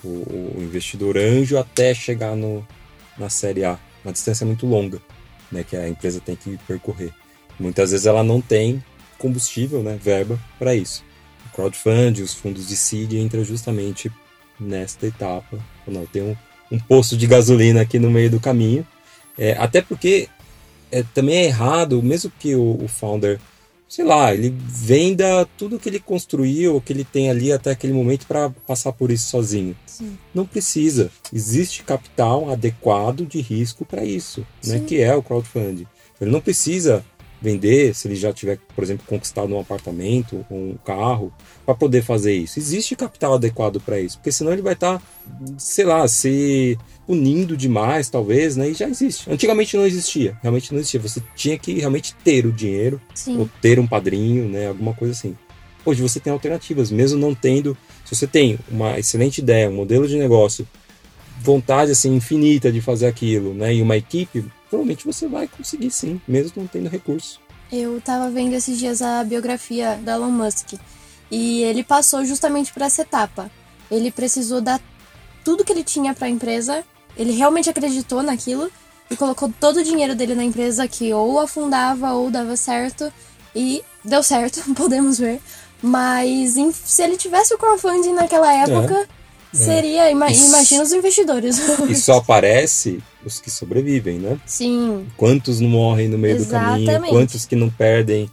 o, 0.02 0.08
o 0.08 0.56
investidor 0.58 1.16
anjo 1.16 1.56
até 1.56 1.94
chegar 1.94 2.34
no, 2.34 2.66
na 3.16 3.30
série 3.30 3.64
A 3.64 3.78
uma 4.06 4.12
distância 4.12 4.46
muito 4.46 4.66
longa, 4.66 5.00
né, 5.50 5.64
que 5.64 5.76
a 5.76 5.88
empresa 5.88 6.20
tem 6.20 6.36
que 6.36 6.56
percorrer. 6.66 7.12
Muitas 7.58 7.90
vezes 7.90 8.06
ela 8.06 8.22
não 8.22 8.40
tem 8.40 8.82
combustível, 9.18 9.82
né, 9.82 9.98
verba 10.00 10.38
para 10.58 10.74
isso. 10.74 11.04
O 11.46 11.56
crowdfunding, 11.56 12.22
os 12.22 12.34
fundos 12.34 12.68
de 12.68 12.76
seed 12.76 13.14
entra 13.14 13.42
justamente 13.42 14.10
nesta 14.60 15.06
etapa. 15.06 15.58
Não, 15.86 16.06
tem 16.06 16.22
um, 16.22 16.36
um 16.70 17.00
de 17.00 17.26
gasolina 17.26 17.80
aqui 17.80 17.98
no 17.98 18.10
meio 18.10 18.30
do 18.30 18.40
caminho. 18.40 18.86
É, 19.36 19.52
até 19.52 19.82
porque 19.82 20.28
é, 20.90 21.02
também 21.14 21.36
é 21.36 21.44
errado, 21.46 22.02
mesmo 22.02 22.30
que 22.38 22.54
o, 22.54 22.82
o 22.82 22.88
founder 22.88 23.40
sei 23.88 24.04
lá, 24.04 24.34
ele 24.34 24.54
venda 24.66 25.46
tudo 25.56 25.78
que 25.78 25.88
ele 25.88 26.00
construiu, 26.00 26.80
que 26.80 26.92
ele 26.92 27.04
tem 27.04 27.30
ali 27.30 27.52
até 27.52 27.70
aquele 27.70 27.92
momento 27.92 28.26
para 28.26 28.50
passar 28.66 28.92
por 28.92 29.10
isso 29.10 29.28
sozinho. 29.28 29.76
Sim. 29.86 30.18
Não 30.34 30.46
precisa. 30.46 31.10
Existe 31.32 31.82
capital 31.82 32.50
adequado 32.50 33.26
de 33.26 33.40
risco 33.40 33.84
para 33.84 34.04
isso, 34.04 34.46
né? 34.64 34.80
Que 34.80 35.00
é 35.00 35.14
o 35.14 35.22
crowdfunding. 35.22 35.86
Ele 36.20 36.30
não 36.30 36.40
precisa 36.40 37.04
vender 37.40 37.94
se 37.94 38.08
ele 38.08 38.16
já 38.16 38.32
tiver, 38.32 38.58
por 38.74 38.82
exemplo, 38.82 39.04
conquistado 39.06 39.54
um 39.54 39.60
apartamento 39.60 40.44
ou 40.50 40.56
um 40.56 40.76
carro 40.84 41.32
para 41.64 41.74
poder 41.74 42.02
fazer 42.02 42.34
isso. 42.34 42.58
Existe 42.58 42.96
capital 42.96 43.34
adequado 43.34 43.80
para 43.80 44.00
isso, 44.00 44.18
porque 44.18 44.32
senão 44.32 44.52
ele 44.52 44.62
vai 44.62 44.72
estar, 44.72 44.98
tá, 44.98 45.04
sei 45.58 45.84
lá, 45.84 46.06
se 46.08 46.78
unindo 47.06 47.56
demais, 47.56 48.08
talvez, 48.08 48.56
né? 48.56 48.70
E 48.70 48.74
já 48.74 48.88
existe. 48.88 49.30
Antigamente 49.30 49.76
não 49.76 49.86
existia, 49.86 50.36
realmente 50.42 50.72
não 50.72 50.80
existia. 50.80 51.00
Você 51.00 51.22
tinha 51.34 51.58
que 51.58 51.74
realmente 51.74 52.14
ter 52.24 52.46
o 52.46 52.52
dinheiro 52.52 53.00
Sim. 53.14 53.38
ou 53.38 53.48
ter 53.60 53.78
um 53.78 53.86
padrinho, 53.86 54.48
né? 54.48 54.68
Alguma 54.68 54.94
coisa 54.94 55.12
assim. 55.12 55.36
Hoje 55.84 56.02
você 56.02 56.18
tem 56.18 56.32
alternativas, 56.32 56.90
mesmo 56.90 57.18
não 57.18 57.34
tendo. 57.34 57.76
Se 58.04 58.14
você 58.14 58.26
tem 58.26 58.58
uma 58.68 58.98
excelente 58.98 59.38
ideia, 59.38 59.70
um 59.70 59.74
modelo 59.74 60.08
de 60.08 60.16
negócio, 60.16 60.66
vontade 61.40 61.92
assim 61.92 62.14
infinita 62.14 62.72
de 62.72 62.80
fazer 62.80 63.06
aquilo, 63.06 63.54
né? 63.54 63.74
E 63.74 63.82
uma 63.82 63.96
equipe, 63.96 64.44
provavelmente 64.76 65.06
você 65.06 65.26
vai 65.26 65.48
conseguir 65.48 65.90
sim, 65.90 66.20
mesmo 66.28 66.52
não 66.56 66.66
tendo 66.66 66.88
recurso. 66.88 67.40
Eu 67.72 68.00
tava 68.00 68.30
vendo 68.30 68.52
esses 68.52 68.78
dias 68.78 69.02
a 69.02 69.24
biografia 69.24 69.98
da 70.02 70.12
Elon 70.12 70.30
Musk 70.30 70.74
e 71.30 71.62
ele 71.62 71.82
passou 71.82 72.24
justamente 72.24 72.72
por 72.72 72.82
essa 72.82 73.02
etapa. 73.02 73.50
Ele 73.90 74.10
precisou 74.10 74.60
dar 74.60 74.80
tudo 75.44 75.64
que 75.64 75.72
ele 75.72 75.82
tinha 75.82 76.14
para 76.14 76.26
a 76.26 76.30
empresa, 76.30 76.84
ele 77.16 77.32
realmente 77.32 77.70
acreditou 77.70 78.22
naquilo 78.22 78.70
e 79.10 79.16
colocou 79.16 79.52
todo 79.60 79.78
o 79.78 79.84
dinheiro 79.84 80.14
dele 80.14 80.34
na 80.34 80.44
empresa 80.44 80.86
que 80.86 81.12
ou 81.12 81.40
afundava 81.40 82.12
ou 82.12 82.30
dava 82.30 82.56
certo 82.56 83.12
e 83.54 83.82
deu 84.04 84.22
certo, 84.22 84.62
podemos 84.74 85.18
ver. 85.18 85.40
Mas 85.82 86.54
se 86.72 87.02
ele 87.02 87.16
tivesse 87.16 87.54
o 87.54 87.58
crowdfunding 87.58 88.12
naquela 88.12 88.52
época, 88.52 89.06
é, 89.52 89.56
seria. 89.56 90.10
Isso, 90.10 90.46
imagina 90.46 90.82
os 90.82 90.92
investidores. 90.92 91.58
E 91.88 91.94
só 91.94 92.16
aparece 92.18 93.02
os 93.26 93.40
que 93.40 93.50
sobrevivem, 93.50 94.18
né? 94.18 94.38
Sim. 94.46 95.06
Quantos 95.16 95.60
não 95.60 95.68
morrem 95.68 96.08
no 96.08 96.16
meio 96.16 96.36
Exatamente. 96.36 96.86
do 96.86 96.92
caminho, 96.92 97.12
quantos 97.12 97.44
que 97.44 97.56
não 97.56 97.68
perdem 97.68 98.30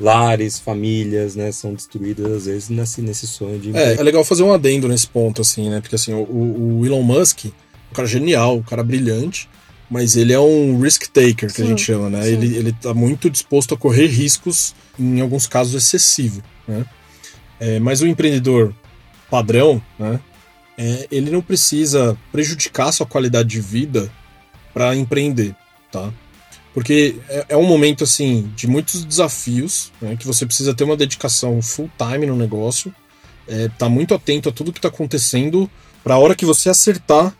lares, 0.00 0.60
famílias, 0.60 1.34
né, 1.34 1.50
são 1.50 1.74
destruídas 1.74 2.26
às 2.26 2.46
vezes 2.46 2.68
nesse, 2.68 3.02
nesse 3.02 3.26
sonho 3.26 3.58
de. 3.58 3.76
É, 3.76 3.94
é 3.94 4.02
legal 4.02 4.24
fazer 4.24 4.44
um 4.44 4.52
adendo 4.52 4.88
nesse 4.88 5.08
ponto, 5.08 5.42
assim, 5.42 5.68
né? 5.68 5.80
Porque 5.80 5.96
assim, 5.96 6.12
o, 6.14 6.78
o 6.78 6.86
Elon 6.86 7.02
Musk, 7.02 7.46
um 7.46 7.94
cara 7.94 8.06
genial, 8.06 8.56
um 8.56 8.62
cara 8.62 8.84
brilhante, 8.84 9.48
mas 9.90 10.16
ele 10.16 10.32
é 10.32 10.38
um 10.38 10.80
risk 10.80 11.06
taker, 11.08 11.48
que 11.48 11.56
sim, 11.56 11.64
a 11.64 11.66
gente 11.66 11.82
chama, 11.82 12.08
né? 12.08 12.28
Ele, 12.28 12.56
ele 12.56 12.72
tá 12.72 12.94
muito 12.94 13.28
disposto 13.28 13.74
a 13.74 13.76
correr 13.76 14.06
riscos, 14.06 14.74
em 14.98 15.20
alguns 15.20 15.46
casos 15.46 15.74
excessivo, 15.74 16.42
né? 16.66 16.86
É, 17.58 17.80
mas 17.80 18.00
o 18.00 18.06
empreendedor 18.06 18.72
padrão, 19.28 19.82
né? 19.98 20.20
É, 20.80 21.08
ele 21.10 21.28
não 21.28 21.42
precisa 21.42 22.16
prejudicar 22.30 22.92
sua 22.92 23.04
qualidade 23.04 23.48
de 23.48 23.60
vida 23.60 24.08
para 24.78 24.94
empreender, 24.94 25.56
tá? 25.90 26.12
Porque 26.72 27.16
é, 27.28 27.46
é 27.48 27.56
um 27.56 27.66
momento, 27.66 28.04
assim, 28.04 28.48
de 28.54 28.68
muitos 28.68 29.04
desafios, 29.04 29.90
né, 30.00 30.14
que 30.14 30.24
você 30.24 30.46
precisa 30.46 30.72
ter 30.72 30.84
uma 30.84 30.96
dedicação 30.96 31.60
full 31.60 31.90
time 31.98 32.26
no 32.26 32.36
negócio, 32.36 32.94
é, 33.48 33.68
tá 33.76 33.88
muito 33.88 34.14
atento 34.14 34.48
a 34.48 34.52
tudo 34.52 34.72
que 34.72 34.78
está 34.78 34.86
acontecendo, 34.86 35.68
para 36.04 36.14
a 36.14 36.18
hora 36.18 36.36
que 36.36 36.46
você 36.46 36.68
acertar, 36.68 37.36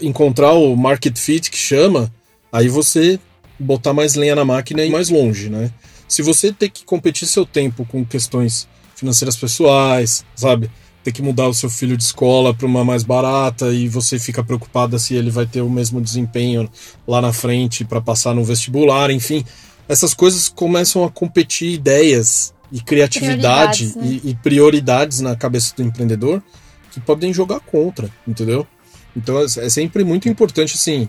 encontrar 0.00 0.52
o 0.52 0.74
market 0.74 1.14
fit 1.18 1.50
que 1.50 1.58
chama, 1.58 2.10
aí 2.50 2.68
você 2.68 3.20
botar 3.58 3.92
mais 3.92 4.14
lenha 4.14 4.34
na 4.34 4.46
máquina 4.46 4.82
e 4.82 4.88
ir 4.88 4.90
mais 4.90 5.10
longe, 5.10 5.50
né? 5.50 5.70
Se 6.08 6.22
você 6.22 6.54
ter 6.54 6.70
que 6.70 6.84
competir 6.86 7.28
seu 7.28 7.44
tempo 7.44 7.84
com 7.84 8.02
questões 8.02 8.66
financeiras 8.96 9.36
pessoais, 9.36 10.24
sabe? 10.34 10.70
Ter 11.08 11.12
que 11.12 11.22
mudar 11.22 11.48
o 11.48 11.54
seu 11.54 11.70
filho 11.70 11.96
de 11.96 12.02
escola 12.02 12.52
para 12.52 12.66
uma 12.66 12.84
mais 12.84 13.02
barata 13.02 13.72
e 13.72 13.88
você 13.88 14.18
fica 14.18 14.44
preocupada 14.44 14.98
se 14.98 15.14
ele 15.14 15.30
vai 15.30 15.46
ter 15.46 15.62
o 15.62 15.70
mesmo 15.70 16.02
desempenho 16.02 16.70
lá 17.06 17.22
na 17.22 17.32
frente 17.32 17.82
para 17.82 17.98
passar 17.98 18.34
no 18.34 18.44
vestibular, 18.44 19.10
enfim. 19.10 19.42
Essas 19.88 20.12
coisas 20.12 20.50
começam 20.50 21.02
a 21.02 21.10
competir 21.10 21.72
ideias 21.72 22.52
e 22.70 22.82
criatividade 22.82 23.86
prioridades, 23.86 23.96
né? 23.96 24.20
e, 24.22 24.30
e 24.32 24.34
prioridades 24.34 25.20
na 25.20 25.34
cabeça 25.34 25.74
do 25.74 25.82
empreendedor 25.82 26.42
que 26.90 27.00
podem 27.00 27.32
jogar 27.32 27.60
contra, 27.60 28.10
entendeu? 28.26 28.66
Então 29.16 29.38
é, 29.38 29.44
é 29.44 29.70
sempre 29.70 30.04
muito 30.04 30.28
importante 30.28 30.74
assim, 30.74 31.08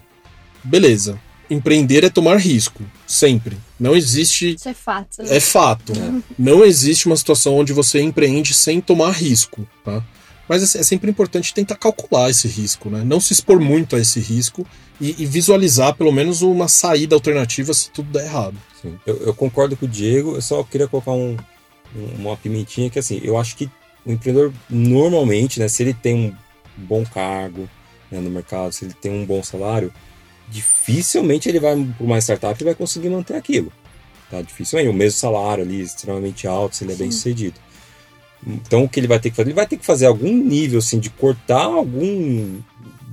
beleza, 0.63 1.19
empreender 1.49 2.05
é 2.05 2.09
tomar 2.09 2.37
risco, 2.37 2.81
sempre. 3.05 3.57
Não 3.79 3.95
existe. 3.95 4.55
Isso 4.55 4.67
é 4.67 4.73
fato. 4.73 5.23
Né? 5.23 5.37
É 5.37 5.39
fato. 5.39 5.93
É. 5.93 6.21
Não 6.37 6.65
existe 6.65 7.05
uma 7.05 7.15
situação 7.15 7.55
onde 7.55 7.71
você 7.71 8.01
empreende 8.01 8.53
sem 8.53 8.81
tomar 8.81 9.11
risco, 9.11 9.67
tá? 9.85 10.03
Mas 10.47 10.75
é, 10.75 10.79
é 10.79 10.83
sempre 10.83 11.09
importante 11.09 11.53
tentar 11.53 11.75
calcular 11.75 12.29
esse 12.29 12.47
risco, 12.47 12.89
né? 12.89 13.03
Não 13.05 13.21
se 13.21 13.33
expor 13.33 13.59
muito 13.59 13.95
a 13.95 13.99
esse 13.99 14.19
risco 14.19 14.65
e, 14.99 15.15
e 15.19 15.25
visualizar 15.25 15.95
pelo 15.95 16.11
menos 16.11 16.41
uma 16.41 16.67
saída 16.67 17.15
alternativa 17.15 17.73
se 17.73 17.89
tudo 17.91 18.11
der 18.11 18.25
errado. 18.25 18.57
Sim. 18.81 18.99
Eu, 19.05 19.17
eu 19.17 19.33
concordo 19.33 19.77
com 19.77 19.85
o 19.85 19.89
Diego, 19.89 20.35
eu 20.35 20.41
só 20.41 20.63
queria 20.63 20.87
colocar 20.87 21.11
um, 21.11 21.37
uma 22.17 22.35
pimentinha 22.35 22.89
que 22.89 22.99
assim, 22.99 23.21
eu 23.23 23.37
acho 23.37 23.55
que 23.55 23.69
o 24.05 24.11
empreendedor 24.11 24.51
normalmente, 24.69 25.59
né, 25.59 25.67
se 25.67 25.83
ele 25.83 25.93
tem 25.93 26.15
um 26.15 26.35
bom 26.77 27.05
cargo 27.05 27.69
né, 28.11 28.19
no 28.19 28.29
mercado, 28.29 28.73
se 28.73 28.85
ele 28.85 28.93
tem 28.93 29.11
um 29.11 29.25
bom 29.25 29.43
salário, 29.43 29.93
dificilmente 30.49 31.47
ele 31.47 31.59
vai 31.59 31.75
para 31.75 32.05
uma 32.05 32.17
startup 32.19 32.61
e 32.61 32.65
vai 32.65 32.75
conseguir 32.75 33.09
manter 33.09 33.35
aquilo. 33.35 33.71
Tá? 34.29 34.41
Dificilmente. 34.41 34.89
O 34.89 34.93
mesmo 34.93 35.19
salário 35.19 35.63
ali, 35.63 35.81
extremamente 35.81 36.47
alto, 36.47 36.75
se 36.75 36.83
ele 36.83 36.93
é 36.93 36.95
Sim. 36.95 37.03
bem 37.03 37.11
sucedido. 37.11 37.59
Então 38.45 38.83
o 38.83 38.89
que 38.89 38.99
ele 38.99 39.07
vai 39.07 39.19
ter 39.19 39.29
que 39.29 39.35
fazer? 39.35 39.49
Ele 39.49 39.55
vai 39.55 39.67
ter 39.67 39.77
que 39.77 39.85
fazer 39.85 40.05
algum 40.05 40.33
nível 40.33 40.79
assim, 40.79 40.99
de 40.99 41.09
cortar 41.09 41.63
algum 41.63 42.59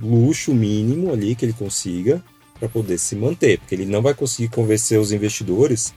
luxo 0.01 0.53
mínimo 0.53 1.11
ali 1.11 1.35
que 1.35 1.43
ele 1.43 1.53
consiga 1.53 2.23
para 2.59 2.69
poder 2.69 2.97
se 2.97 3.15
manter, 3.15 3.59
porque 3.59 3.75
ele 3.75 3.85
não 3.85 4.01
vai 4.01 4.13
conseguir 4.13 4.49
convencer 4.49 4.99
os 4.99 5.11
investidores 5.11 5.93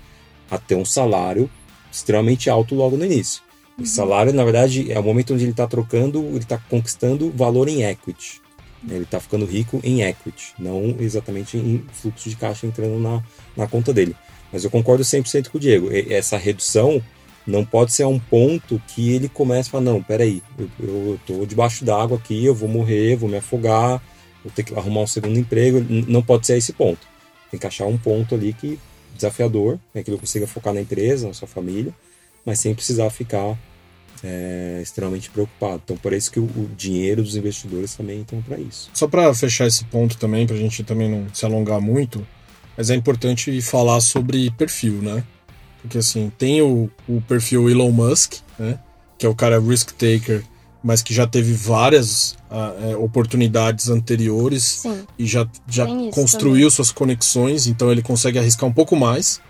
a 0.51 0.59
ter 0.59 0.75
um 0.75 0.85
salário 0.85 1.49
extremamente 1.93 2.51
alto 2.51 2.75
logo 2.75 2.97
no 2.97 3.05
início. 3.05 3.43
Uhum. 3.79 3.85
Esse 3.85 3.95
salário, 3.95 4.33
na 4.33 4.45
verdade, 4.45 4.91
é 4.91 4.99
o 4.99 5.03
momento 5.03 5.33
onde 5.33 5.45
ele 5.45 5.53
está 5.53 5.67
trocando, 5.67 6.21
ele 6.21 6.39
está 6.39 6.59
conquistando 6.59 7.31
valor 7.31 7.69
em 7.69 7.85
equity. 7.85 8.41
Ele 8.89 9.05
está 9.05 9.21
ficando 9.21 9.45
rico 9.45 9.81
em 9.85 10.03
equity, 10.03 10.55
não 10.59 10.97
exatamente 10.99 11.57
em 11.57 11.85
fluxo 11.93 12.29
de 12.31 12.37
caixa 12.37 12.67
entrando 12.67 12.99
na, 12.99 13.23
na 13.57 13.67
conta 13.67 13.93
dele. 13.93 14.17
Mas 14.53 14.65
eu 14.65 14.71
concordo 14.71 15.05
100% 15.05 15.49
com 15.49 15.59
o 15.59 15.61
Diego. 15.61 15.89
Essa 15.93 16.37
redução 16.37 17.03
não 17.47 17.65
pode 17.65 17.93
ser 17.93 18.05
a 18.05 18.09
um 18.09 18.19
ponto 18.19 18.81
que 18.89 19.13
ele 19.13 19.29
comece 19.29 19.69
a 19.69 19.73
falar: 19.73 19.85
não, 19.85 20.03
peraí, 20.03 20.43
eu 20.79 21.17
estou 21.17 21.47
debaixo 21.47 21.85
d'água 21.85 22.17
aqui, 22.17 22.45
eu 22.45 22.55
vou 22.55 22.69
morrer, 22.69 23.17
vou 23.17 23.29
me 23.29 23.37
afogar, 23.37 24.03
vou 24.43 24.53
ter 24.53 24.63
que 24.63 24.75
arrumar 24.75 25.03
um 25.03 25.07
segundo 25.07 25.39
emprego. 25.39 25.85
Não 26.09 26.23
pode 26.23 26.47
ser 26.47 26.57
esse 26.57 26.73
ponto. 26.73 27.07
Tem 27.51 27.59
que 27.61 27.67
achar 27.67 27.87
um 27.87 27.99
ponto 27.99 28.35
ali 28.35 28.53
que 28.53 28.79
desafiador, 29.15 29.79
né, 29.95 30.03
que 30.03 30.11
ele 30.11 30.19
consiga 30.19 30.47
focar 30.47 30.73
na 30.73 30.81
empresa, 30.81 31.27
na 31.29 31.35
sua 31.35 31.47
família, 31.47 31.93
mas 32.45 32.59
sem 32.61 32.75
precisar 32.75 33.11
ficar 33.11 33.59
é, 34.23 34.81
extremamente 34.83 35.31
preocupado. 35.31 35.83
Então, 35.85 35.97
por 35.97 36.13
isso 36.13 36.31
que 36.31 36.41
o, 36.41 36.45
o 36.45 36.71
dinheiro 36.77 37.23
dos 37.23 37.37
investidores 37.37 37.95
também 37.95 38.21
estão 38.21 38.41
para 38.43 38.59
isso. 38.59 38.91
Só 38.95 39.09
para 39.09 39.33
fechar 39.35 39.67
esse 39.67 39.85
ponto 39.85 40.17
também, 40.17 40.47
para 40.47 40.57
a 40.57 40.59
gente 40.59 40.85
também 40.85 41.11
não 41.11 41.27
se 41.33 41.45
alongar 41.45 41.81
muito, 41.81 42.27
mas 42.77 42.91
é 42.91 42.95
importante 42.95 43.61
falar 43.61 44.01
sobre 44.01 44.51
perfil, 44.53 44.95
né? 45.03 45.25
Porque 45.83 45.99
assim, 45.99 46.31
tem 46.37 46.61
o, 46.61 46.91
o 47.09 47.21
perfil 47.23 47.69
Elon 47.71 47.91
Musk, 47.91 48.35
né? 48.59 48.79
Que 49.19 49.27
é 49.27 49.29
o 49.29 49.35
cara 49.35 49.61
risk 49.61 49.93
taker, 49.93 50.43
mas 50.83 51.03
que 51.03 51.13
já 51.13 51.27
teve 51.27 51.53
várias 51.53 52.37
uh, 52.51 53.03
oportunidades 53.03 53.89
anteriores 53.89 54.63
Sim, 54.63 55.07
e 55.19 55.27
já, 55.27 55.47
já 55.69 55.87
construiu 56.11 56.55
também. 56.55 56.71
suas 56.71 56.91
conexões, 56.91 57.67
então 57.67 57.93
ele 57.93 58.03
consegue 58.03 58.39
arriscar 58.39 58.69
um 58.69 58.73
pouco 58.73 58.97
mais, 58.97 59.41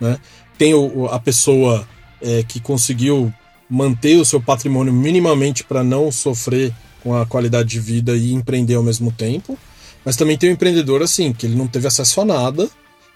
né? 0.00 0.18
Tem 0.56 0.74
o, 0.74 1.06
a 1.06 1.18
pessoa 1.18 1.86
é, 2.20 2.42
que 2.42 2.60
conseguiu 2.60 3.32
manter 3.68 4.16
o 4.16 4.24
seu 4.24 4.40
patrimônio 4.40 4.92
minimamente 4.92 5.64
para 5.64 5.82
não 5.82 6.10
sofrer 6.10 6.72
com 7.02 7.14
a 7.14 7.26
qualidade 7.26 7.68
de 7.68 7.80
vida 7.80 8.16
e 8.16 8.32
empreender 8.32 8.74
ao 8.74 8.82
mesmo 8.82 9.12
tempo. 9.12 9.58
Mas 10.04 10.16
também 10.16 10.36
tem 10.36 10.48
o 10.48 10.52
um 10.52 10.54
empreendedor 10.54 11.02
assim, 11.02 11.32
que 11.32 11.46
ele 11.46 11.56
não 11.56 11.66
teve 11.66 11.86
acesso 11.86 12.20
a 12.20 12.24
nada, 12.24 12.68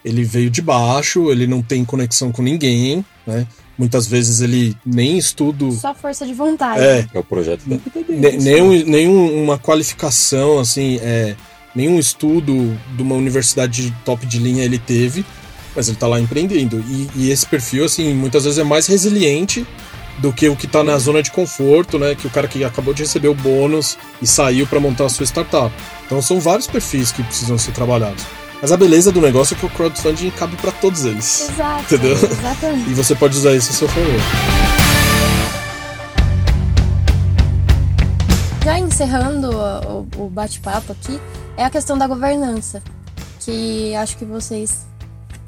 ele 0.04 0.24
veio 0.24 0.50
de 0.50 0.62
baixo, 0.62 1.30
ele 1.30 1.46
não 1.46 1.62
tem 1.62 1.84
conexão 1.84 2.32
com 2.32 2.42
ninguém, 2.42 3.04
né? 3.26 3.46
Muitas 3.76 4.06
vezes 4.06 4.40
ele 4.40 4.76
nem 4.84 5.16
estudo. 5.16 5.72
Só 5.72 5.94
força 5.94 6.26
de 6.26 6.34
vontade. 6.34 6.82
É, 6.82 7.08
é 7.14 7.18
o 7.18 7.24
projeto 7.24 7.62
da 7.66 7.78
nenhum, 8.08 8.84
nenhum 8.84 9.42
uma 9.42 9.58
qualificação, 9.58 10.58
assim, 10.58 10.98
é, 11.00 11.34
nenhum 11.74 11.98
estudo 11.98 12.76
de 12.94 13.02
uma 13.02 13.14
universidade 13.14 13.86
de 13.86 13.96
top 14.04 14.26
de 14.26 14.38
linha 14.38 14.64
ele 14.64 14.78
teve, 14.78 15.24
mas 15.74 15.88
ele 15.88 15.96
está 15.96 16.06
lá 16.06 16.20
empreendendo. 16.20 16.84
E, 16.88 17.08
e 17.16 17.30
esse 17.30 17.46
perfil, 17.46 17.84
assim, 17.84 18.12
muitas 18.12 18.44
vezes 18.44 18.58
é 18.58 18.64
mais 18.64 18.86
resiliente 18.86 19.66
do 20.20 20.32
que 20.32 20.48
o 20.48 20.56
que 20.56 20.66
está 20.66 20.84
na 20.84 20.98
zona 20.98 21.22
de 21.22 21.30
conforto, 21.30 21.98
né? 21.98 22.14
Que 22.14 22.26
o 22.26 22.30
cara 22.30 22.46
que 22.46 22.62
acabou 22.62 22.92
de 22.92 23.02
receber 23.02 23.28
o 23.28 23.34
bônus 23.34 23.96
e 24.20 24.26
saiu 24.26 24.66
para 24.66 24.78
montar 24.78 25.06
a 25.06 25.08
sua 25.08 25.24
startup. 25.24 25.74
Então 26.06 26.20
são 26.20 26.38
vários 26.38 26.66
perfis 26.66 27.10
que 27.10 27.22
precisam 27.22 27.56
ser 27.56 27.72
trabalhados. 27.72 28.24
Mas 28.60 28.70
a 28.70 28.76
beleza 28.76 29.10
do 29.10 29.22
negócio 29.22 29.54
é 29.54 29.58
que 29.58 29.64
o 29.64 29.70
crowdfunding 29.70 30.30
cabe 30.30 30.54
para 30.56 30.70
todos 30.70 31.06
eles. 31.06 31.48
Exato. 31.48 31.94
Entendeu? 31.94 32.12
Exatamente. 32.12 32.90
E 32.90 32.94
você 32.94 33.14
pode 33.14 33.36
usar 33.36 33.54
isso 33.54 33.70
a 33.70 33.74
seu 33.74 33.88
favor. 33.88 34.20
Já 38.62 38.78
encerrando 38.78 39.50
o, 39.50 40.06
o 40.24 40.28
bate-papo 40.28 40.92
aqui, 40.92 41.18
é 41.56 41.64
a 41.64 41.70
questão 41.70 41.96
da 41.96 42.06
governança, 42.06 42.82
que 43.40 43.94
acho 43.94 44.18
que 44.18 44.26
vocês 44.26 44.89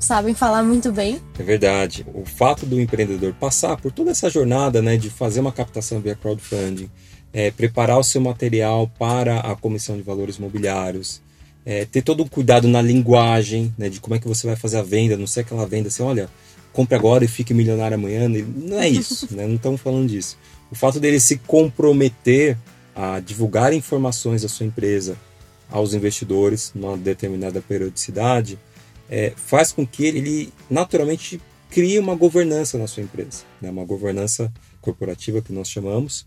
sabem 0.02 0.34
falar 0.34 0.62
muito 0.62 0.92
bem. 0.92 1.20
É 1.38 1.42
verdade. 1.42 2.04
O 2.12 2.24
fato 2.24 2.66
do 2.66 2.80
empreendedor 2.80 3.32
passar 3.34 3.76
por 3.76 3.92
toda 3.92 4.10
essa 4.10 4.28
jornada 4.28 4.82
né, 4.82 4.96
de 4.96 5.08
fazer 5.08 5.40
uma 5.40 5.52
captação 5.52 6.00
via 6.00 6.14
crowdfunding, 6.14 6.90
é, 7.32 7.50
preparar 7.50 7.98
o 7.98 8.02
seu 8.02 8.20
material 8.20 8.90
para 8.98 9.40
a 9.40 9.56
comissão 9.56 9.96
de 9.96 10.02
valores 10.02 10.38
mobiliários, 10.38 11.22
é, 11.64 11.84
ter 11.84 12.02
todo 12.02 12.22
o 12.22 12.28
cuidado 12.28 12.66
na 12.66 12.82
linguagem, 12.82 13.72
né, 13.78 13.88
de 13.88 14.00
como 14.00 14.16
é 14.16 14.18
que 14.18 14.26
você 14.26 14.46
vai 14.46 14.56
fazer 14.56 14.78
a 14.78 14.82
venda, 14.82 15.16
não 15.16 15.26
sei 15.26 15.42
aquela 15.42 15.66
venda 15.66 15.88
assim, 15.88 16.02
olha, 16.02 16.28
compre 16.72 16.96
agora 16.96 17.24
e 17.24 17.28
fique 17.28 17.54
milionário 17.54 17.94
amanhã. 17.94 18.28
Não 18.28 18.80
é 18.80 18.88
isso, 18.88 19.28
né, 19.34 19.46
não 19.46 19.54
estamos 19.54 19.80
falando 19.80 20.08
disso. 20.08 20.36
O 20.70 20.74
fato 20.74 20.98
dele 20.98 21.20
se 21.20 21.36
comprometer 21.38 22.58
a 22.94 23.20
divulgar 23.20 23.72
informações 23.72 24.42
da 24.42 24.48
sua 24.48 24.66
empresa 24.66 25.16
aos 25.70 25.94
investidores 25.94 26.72
numa 26.74 26.96
determinada 26.96 27.62
periodicidade, 27.62 28.58
é, 29.12 29.30
faz 29.36 29.72
com 29.72 29.86
que 29.86 30.06
ele 30.06 30.50
naturalmente 30.70 31.38
crie 31.68 31.98
uma 31.98 32.14
governança 32.14 32.78
na 32.78 32.86
sua 32.86 33.02
empresa, 33.02 33.44
né? 33.60 33.70
uma 33.70 33.84
governança 33.84 34.50
corporativa 34.80 35.42
que 35.42 35.52
nós 35.52 35.68
chamamos, 35.68 36.26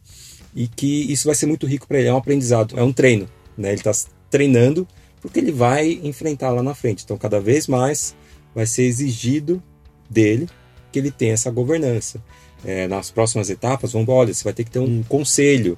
e 0.56 0.67
que 0.67 1.12
isso 1.12 1.28
vai 1.28 1.34
ser 1.34 1.48
muito 1.48 1.65
rico 1.65 1.88
para 1.88 1.98
ele. 1.98 2.10
É 2.10 2.13
um 2.13 2.17
aprendizado, 2.17 2.80
é 2.80 2.84
um 2.84 2.93
treino. 2.93 3.28
Né? 3.58 3.69
Ele 3.69 3.78
está 3.78 3.91
treinando 4.30 4.88
porque 5.19 5.39
ele 5.39 5.52
vai 5.52 6.00
enfrentar 6.04 6.52
lá 6.52 6.62
na 6.62 6.76
frente. 6.76 7.04
Então, 7.04 7.17
cada 7.17 7.41
vez 7.41 7.67
mais 7.67 8.15
vai 8.54 8.67
ser 8.67 8.84
exigido 8.84 9.62
dele 10.08 10.48
que 10.91 11.00
ele 11.00 11.10
tenha 11.10 11.34
essa 11.34 11.50
governança. 11.50 12.24
É, 12.63 12.88
nas 12.88 13.10
próximas 13.10 13.50
etapas, 13.50 13.93
vamos 13.93 14.08
olha, 14.10 14.32
você 14.32 14.43
vai 14.43 14.54
ter 14.54 14.63
que 14.63 14.71
ter 14.71 14.80
um 14.80 15.02
conselho 15.04 15.78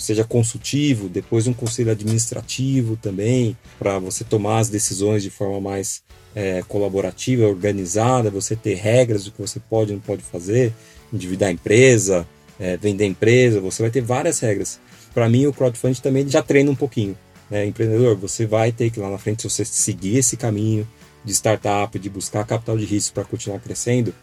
seja 0.00 0.24
consultivo, 0.24 1.08
depois 1.08 1.46
um 1.46 1.52
conselho 1.52 1.90
administrativo 1.90 2.96
também, 2.96 3.56
para 3.78 3.98
você 3.98 4.24
tomar 4.24 4.58
as 4.58 4.70
decisões 4.70 5.22
de 5.22 5.28
forma 5.28 5.60
mais 5.60 6.02
é, 6.34 6.62
colaborativa, 6.68 7.46
organizada, 7.46 8.30
você 8.30 8.54
ter 8.54 8.74
regras 8.74 9.24
do 9.24 9.32
que 9.32 9.40
você 9.40 9.60
pode 9.60 9.92
e 9.92 9.94
não 9.94 10.00
pode 10.00 10.22
fazer, 10.22 10.72
endividar 11.12 11.48
a 11.48 11.52
empresa, 11.52 12.26
é, 12.58 12.76
vender 12.76 13.04
a 13.04 13.08
empresa, 13.08 13.60
você 13.60 13.82
vai 13.82 13.90
ter 13.90 14.00
várias 14.00 14.38
regras. 14.40 14.78
Para 15.12 15.28
mim, 15.28 15.46
o 15.46 15.52
crowdfunding 15.52 16.00
também 16.00 16.28
já 16.28 16.42
treina 16.42 16.70
um 16.70 16.76
pouquinho. 16.76 17.16
Né? 17.50 17.66
Empreendedor, 17.66 18.16
você 18.16 18.46
vai 18.46 18.70
ter 18.70 18.90
que 18.90 19.00
lá 19.00 19.10
na 19.10 19.18
frente, 19.18 19.42
se 19.42 19.50
você 19.50 19.64
seguir 19.64 20.18
esse 20.18 20.36
caminho 20.36 20.86
de 21.24 21.32
startup, 21.32 21.98
de 21.98 22.08
buscar 22.08 22.46
capital 22.46 22.78
de 22.78 22.84
risco 22.84 23.14
para 23.14 23.24
continuar 23.24 23.58
crescendo, 23.58 24.14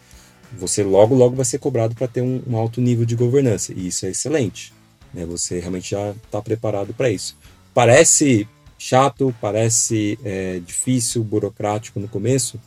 você 0.57 0.81
logo, 0.83 1.13
logo 1.13 1.35
vai 1.35 1.45
ser 1.45 1.59
cobrado 1.59 1.93
para 1.93 2.07
ter 2.07 2.21
um, 2.21 2.41
um 2.47 2.55
alto 2.55 2.79
nível 2.79 3.05
de 3.05 3.15
governança. 3.15 3.73
E 3.75 3.87
isso 3.87 4.05
é 4.05 4.09
excelente. 4.09 4.73
Né? 5.13 5.25
Você 5.25 5.59
realmente 5.59 5.91
já 5.91 6.11
está 6.11 6.41
preparado 6.41 6.93
para 6.93 7.09
isso. 7.09 7.37
Parece 7.73 8.47
chato, 8.77 9.33
parece 9.41 10.17
é, 10.23 10.59
difícil, 10.65 11.23
burocrático 11.23 11.99
no 11.99 12.07
começo, 12.07 12.59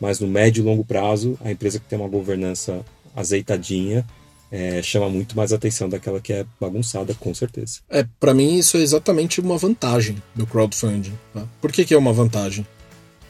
mas 0.00 0.20
no 0.20 0.28
médio 0.28 0.62
e 0.62 0.64
longo 0.64 0.84
prazo, 0.84 1.38
a 1.44 1.50
empresa 1.50 1.78
que 1.78 1.86
tem 1.86 1.98
uma 1.98 2.08
governança 2.08 2.84
azeitadinha 3.14 4.06
é, 4.50 4.80
chama 4.82 5.08
muito 5.08 5.36
mais 5.36 5.52
atenção 5.52 5.88
daquela 5.88 6.20
que 6.20 6.32
é 6.32 6.46
bagunçada, 6.60 7.14
com 7.14 7.34
certeza. 7.34 7.80
É, 7.88 8.06
para 8.20 8.34
mim 8.34 8.56
isso 8.56 8.76
é 8.76 8.80
exatamente 8.80 9.40
uma 9.40 9.56
vantagem 9.56 10.22
do 10.34 10.46
crowdfunding. 10.46 11.14
Tá? 11.32 11.44
Por 11.60 11.72
que, 11.72 11.84
que 11.84 11.94
é 11.94 11.98
uma 11.98 12.12
vantagem? 12.12 12.66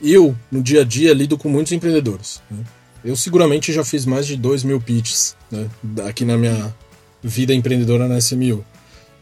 Eu, 0.02 0.36
no 0.50 0.62
dia 0.62 0.82
a 0.82 0.84
dia, 0.84 1.14
lido 1.14 1.38
com 1.38 1.48
muitos 1.48 1.72
empreendedores. 1.72 2.42
Né? 2.50 2.62
Eu 3.04 3.16
seguramente 3.16 3.72
já 3.72 3.84
fiz 3.84 4.04
mais 4.04 4.26
de 4.26 4.36
2 4.36 4.64
mil 4.64 4.80
pitches 4.80 5.34
né? 5.50 5.68
aqui 6.06 6.24
na 6.24 6.36
minha 6.36 6.74
vida 7.22 7.54
empreendedora 7.54 8.06
na 8.06 8.18
SMU. 8.18 8.64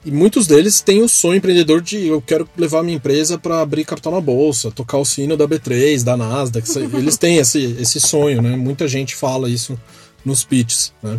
E 0.04 0.10
muitos 0.10 0.46
deles 0.46 0.82
têm 0.82 1.02
o 1.02 1.08
sonho 1.08 1.38
empreendedor 1.38 1.80
de 1.80 2.06
eu 2.06 2.20
quero 2.20 2.46
levar 2.58 2.82
minha 2.82 2.96
empresa 2.96 3.38
para 3.38 3.62
abrir 3.62 3.84
capital 3.86 4.12
na 4.12 4.20
bolsa, 4.20 4.70
tocar 4.70 4.98
o 4.98 5.04
sino 5.04 5.36
da 5.36 5.48
B3, 5.48 6.02
da 6.04 6.16
Nasdaq. 6.16 6.68
Eles 6.94 7.16
têm 7.16 7.38
esse, 7.38 7.76
esse 7.78 7.98
sonho, 8.00 8.42
né? 8.42 8.54
Muita 8.54 8.86
gente 8.86 9.16
fala 9.16 9.48
isso 9.48 9.78
nos 10.22 10.44
pitches, 10.44 10.92
né? 11.02 11.18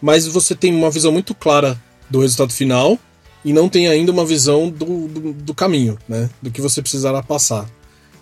Mas 0.00 0.26
você 0.26 0.54
tem 0.54 0.74
uma 0.74 0.90
visão 0.90 1.10
muito 1.10 1.34
clara 1.34 1.80
do 2.08 2.20
resultado 2.20 2.52
final 2.52 2.98
e 3.44 3.52
não 3.52 3.68
tem 3.68 3.88
ainda 3.88 4.12
uma 4.12 4.24
visão 4.24 4.70
do, 4.70 5.08
do, 5.08 5.32
do 5.32 5.54
caminho, 5.54 5.98
né? 6.08 6.30
Do 6.40 6.50
que 6.50 6.60
você 6.60 6.80
precisará 6.80 7.22
passar. 7.22 7.68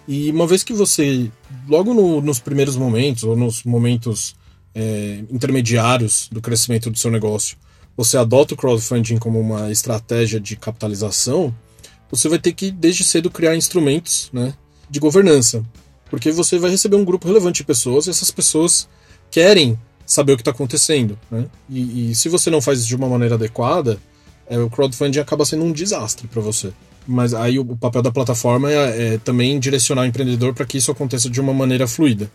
E 0.09 0.31
uma 0.31 0.47
vez 0.47 0.65
que 0.65 0.73
você, 0.73 1.31
logo 1.69 1.93
no, 1.93 2.23
nos 2.23 2.39
primeiros 2.39 2.77
momentos, 2.77 3.23
ou 3.25 3.37
nos 3.37 3.65
momentos 3.65 4.35
é, 4.75 5.23
intermediários 5.31 6.29
do 6.33 6.41
crescimento 6.41 6.91
do 6.91 6.99
seu 6.99 7.11
negócio, 7.11 7.57
você 7.97 8.17
adota 8.17 8.55
o 8.55 8.57
crowdfunding 8.57 9.19
como 9.19 9.39
uma 9.39 9.71
estratégia 9.71 10.41
de 10.41 10.57
capitalização, 10.57 11.55
você 12.11 12.29
vai 12.29 12.39
ter 12.39 12.53
que, 12.53 12.71
desde 12.71 13.05
cedo, 13.05 13.31
criar 13.31 13.57
instrumentos 13.57 14.31
né, 14.33 14.55
de 14.89 14.99
governança. 14.99 15.63
Porque 16.11 16.33
você 16.33 16.59
vai 16.59 16.71
receber 16.71 16.97
um 16.97 17.05
grupo 17.05 17.29
relevante 17.29 17.59
de 17.59 17.65
pessoas 17.65 18.07
e 18.07 18.11
essas 18.11 18.31
pessoas 18.31 18.89
querem 19.31 19.79
saber 20.05 20.33
o 20.33 20.37
que 20.37 20.43
está 20.43 20.51
acontecendo. 20.51 21.17
Né? 21.31 21.47
E, 21.69 22.11
e, 22.11 22.15
se 22.15 22.29
você 22.29 22.51
não 22.51 22.61
faz 22.61 22.81
isso 22.81 22.89
de 22.89 22.97
uma 22.97 23.09
maneira 23.09 23.37
adequada, 23.37 23.99
é, 24.49 24.59
o 24.59 24.69
crowdfunding 24.69 25.21
acaba 25.21 25.45
sendo 25.45 25.65
um 25.65 25.71
desastre 25.71 26.27
para 26.27 26.43
você. 26.43 26.73
Mas 27.07 27.33
aí 27.33 27.59
o, 27.59 27.63
o, 27.63 27.77
papel 27.77 28.03
da 28.03 28.11
plataforma 28.11 28.71
é, 28.71 29.15
é 29.15 29.19
também 29.19 29.59
direcionar 29.61 30.03
o 30.03 30.07
empreendedor 30.07 30.53
para 30.53 30.67
que 30.67 30.79
isso 30.79 30.91
aconteça 30.91 31.31
de 31.31 31.41
uma 31.41 31.55
maneira 31.55 31.87
fluida. 31.87 32.31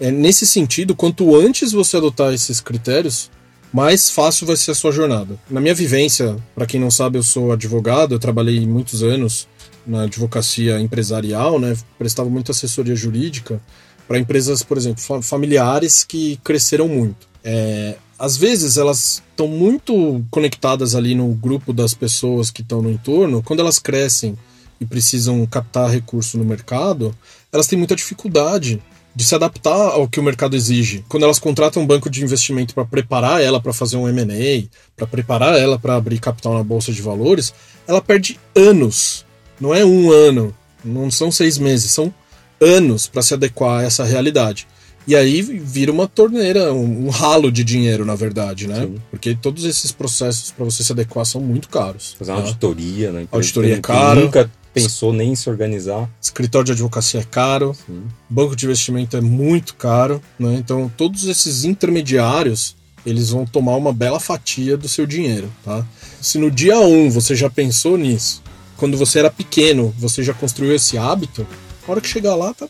É, 0.00 0.10
nesse 0.10 0.46
sentido, 0.46 0.94
quanto 0.96 1.36
antes 1.36 1.72
você 1.72 1.98
adotar 1.98 2.32
esses 2.32 2.60
critérios, 2.60 3.30
mais 3.72 4.10
fácil 4.10 4.46
vai 4.46 4.56
ser 4.56 4.70
a 4.70 4.74
sua 4.74 4.92
jornada. 4.92 5.38
Na 5.50 5.60
minha 5.60 5.74
vivência, 5.74 6.36
para 6.54 6.66
quem 6.66 6.80
não 6.80 6.90
sabe, 6.90 7.18
eu 7.18 7.22
sou 7.22 7.52
advogado, 7.52 8.14
eu 8.14 8.18
trabalhei 8.18 8.66
muitos 8.66 9.02
anos 9.02 9.46
na 9.86 10.02
advocacia 10.02 10.80
empresarial, 10.80 11.58
né? 11.58 11.76
Prestava 11.98 12.28
muita 12.28 12.52
assessoria 12.52 12.94
jurídica 12.94 13.60
para 14.06 14.18
empresas, 14.18 14.62
por 14.62 14.76
exemplo, 14.76 15.02
familiares 15.22 16.04
que 16.04 16.38
cresceram 16.42 16.88
muito. 16.88 17.28
É, 17.44 17.96
às 18.18 18.36
vezes 18.36 18.76
elas 18.76 19.22
estão 19.30 19.46
muito 19.46 20.24
conectadas 20.30 20.94
ali 20.94 21.14
no 21.14 21.28
grupo 21.28 21.72
das 21.72 21.94
pessoas 21.94 22.50
que 22.50 22.62
estão 22.62 22.82
no 22.82 22.90
entorno. 22.90 23.42
Quando 23.42 23.60
elas 23.60 23.78
crescem 23.78 24.36
e 24.80 24.86
precisam 24.86 25.44
captar 25.46 25.90
recurso 25.90 26.38
no 26.38 26.44
mercado, 26.44 27.14
elas 27.52 27.66
têm 27.66 27.78
muita 27.78 27.94
dificuldade 27.94 28.82
de 29.18 29.24
se 29.24 29.34
adaptar 29.34 29.72
ao 29.72 30.06
que 30.06 30.20
o 30.20 30.22
mercado 30.22 30.54
exige. 30.54 31.04
Quando 31.08 31.24
elas 31.24 31.40
contratam 31.40 31.82
um 31.82 31.86
banco 31.86 32.08
de 32.08 32.22
investimento 32.22 32.72
para 32.72 32.84
preparar 32.84 33.42
ela 33.42 33.60
para 33.60 33.72
fazer 33.72 33.96
um 33.96 34.08
M&A, 34.08 34.68
para 34.96 35.08
preparar 35.08 35.58
ela 35.58 35.76
para 35.76 35.96
abrir 35.96 36.20
capital 36.20 36.54
na 36.54 36.62
bolsa 36.62 36.92
de 36.92 37.02
valores, 37.02 37.52
ela 37.88 38.00
perde 38.00 38.38
anos. 38.54 39.26
Não 39.60 39.74
é 39.74 39.84
um 39.84 40.12
ano, 40.12 40.54
não 40.84 41.10
são 41.10 41.32
seis 41.32 41.58
meses, 41.58 41.90
são 41.90 42.14
anos 42.60 43.08
para 43.08 43.20
se 43.20 43.34
adequar 43.34 43.80
a 43.80 43.82
essa 43.82 44.04
realidade. 44.04 44.68
E 45.04 45.16
aí 45.16 45.42
vira 45.42 45.90
uma 45.90 46.06
torneira, 46.06 46.72
um, 46.72 47.06
um 47.06 47.08
ralo 47.08 47.50
de 47.50 47.64
dinheiro, 47.64 48.04
na 48.04 48.14
verdade, 48.14 48.68
né? 48.68 48.82
Sim. 48.82 48.94
Porque 49.10 49.34
todos 49.34 49.64
esses 49.64 49.90
processos 49.90 50.52
para 50.52 50.64
você 50.64 50.84
se 50.84 50.92
adequar 50.92 51.24
são 51.24 51.40
muito 51.40 51.68
caros. 51.68 52.14
Fazer 52.16 52.30
uma 52.30 52.42
tá? 52.42 52.46
auditoria, 52.46 53.10
né? 53.10 53.26
Auditoria 53.32 53.74
é 53.74 53.80
caro. 53.80 54.20
Nunca 54.20 54.48
pensou 54.82 55.12
nem 55.12 55.32
em 55.32 55.36
se 55.36 55.48
organizar. 55.48 56.08
Escritório 56.20 56.66
de 56.66 56.72
advocacia 56.72 57.20
é 57.20 57.24
caro, 57.24 57.74
Sim. 57.86 58.02
banco 58.28 58.56
de 58.56 58.66
investimento 58.66 59.16
é 59.16 59.20
muito 59.20 59.74
caro, 59.74 60.20
né? 60.38 60.54
Então 60.54 60.90
todos 60.96 61.24
esses 61.24 61.64
intermediários 61.64 62.76
eles 63.06 63.30
vão 63.30 63.46
tomar 63.46 63.76
uma 63.76 63.92
bela 63.92 64.20
fatia 64.20 64.76
do 64.76 64.88
seu 64.88 65.06
dinheiro, 65.06 65.50
tá? 65.64 65.84
Se 66.20 66.36
no 66.36 66.50
dia 66.50 66.78
1 66.78 67.06
um 67.06 67.10
você 67.10 67.34
já 67.34 67.48
pensou 67.48 67.96
nisso, 67.96 68.42
quando 68.76 68.96
você 68.96 69.20
era 69.20 69.30
pequeno, 69.30 69.94
você 69.98 70.22
já 70.22 70.34
construiu 70.34 70.74
esse 70.74 70.98
hábito, 70.98 71.46
na 71.86 71.92
hora 71.92 72.00
que 72.00 72.08
chegar 72.08 72.34
lá 72.34 72.52
tá 72.52 72.68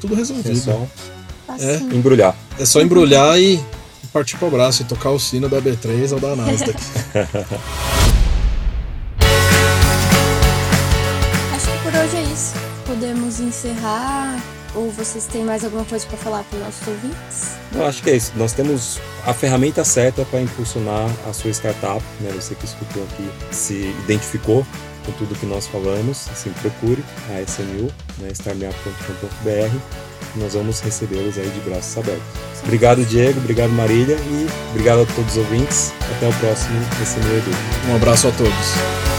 tudo 0.00 0.14
resolvido. 0.14 0.50
É 0.50 0.54
só 0.54 0.88
é. 1.58 1.76
embrulhar. 1.94 2.36
É 2.58 2.64
só 2.64 2.80
embrulhar 2.80 3.40
e 3.40 3.60
partir 4.12 4.36
pro 4.36 4.48
abraço 4.48 4.82
e 4.82 4.84
tocar 4.84 5.10
o 5.10 5.18
sino 5.18 5.48
da 5.48 5.60
B3 5.60 6.12
ou 6.12 6.20
da 6.20 6.36
Nasdaq. 6.36 6.78
Isso. 12.32 12.54
Podemos 12.86 13.40
encerrar. 13.40 14.40
Ou 14.74 14.90
vocês 14.90 15.26
têm 15.26 15.44
mais 15.44 15.64
alguma 15.64 15.84
coisa 15.84 16.06
para 16.06 16.16
falar 16.16 16.44
para 16.44 16.58
os 16.58 16.64
nossos 16.64 16.88
ouvintes? 16.88 17.56
Eu 17.74 17.84
acho 17.84 18.02
que 18.02 18.08
é 18.08 18.16
isso. 18.16 18.32
Nós 18.36 18.52
temos 18.52 18.98
a 19.26 19.34
ferramenta 19.34 19.84
certa 19.84 20.24
para 20.24 20.40
impulsionar 20.40 21.10
a 21.28 21.32
sua 21.34 21.50
startup. 21.50 22.02
Né? 22.20 22.32
Você 22.34 22.54
que 22.54 22.64
escutou 22.64 23.02
aqui 23.02 23.30
se 23.50 23.94
identificou 24.04 24.66
com 25.04 25.12
tudo 25.12 25.34
que 25.34 25.44
nós 25.44 25.66
falamos, 25.66 26.28
assim, 26.30 26.50
procure 26.62 27.04
a 27.34 27.42
SMU, 27.42 27.90
né, 28.18 28.28
starmeap.com.br. 28.32 29.76
Nós 30.36 30.54
vamos 30.54 30.80
recebê-los 30.80 31.36
aí 31.36 31.50
de 31.50 31.60
braços 31.68 31.98
abertos. 31.98 32.24
Obrigado, 32.62 33.04
Diego. 33.04 33.40
Obrigado, 33.40 33.70
Marília. 33.72 34.16
E 34.16 34.46
obrigado 34.70 35.02
a 35.02 35.06
todos 35.14 35.32
os 35.32 35.38
ouvintes. 35.38 35.92
Até 36.16 36.28
o 36.28 36.32
próximo 36.34 36.80
SMU 37.04 37.36
Edu. 37.36 37.90
Um 37.90 37.96
abraço 37.96 38.28
a 38.28 38.30
todos. 38.30 39.11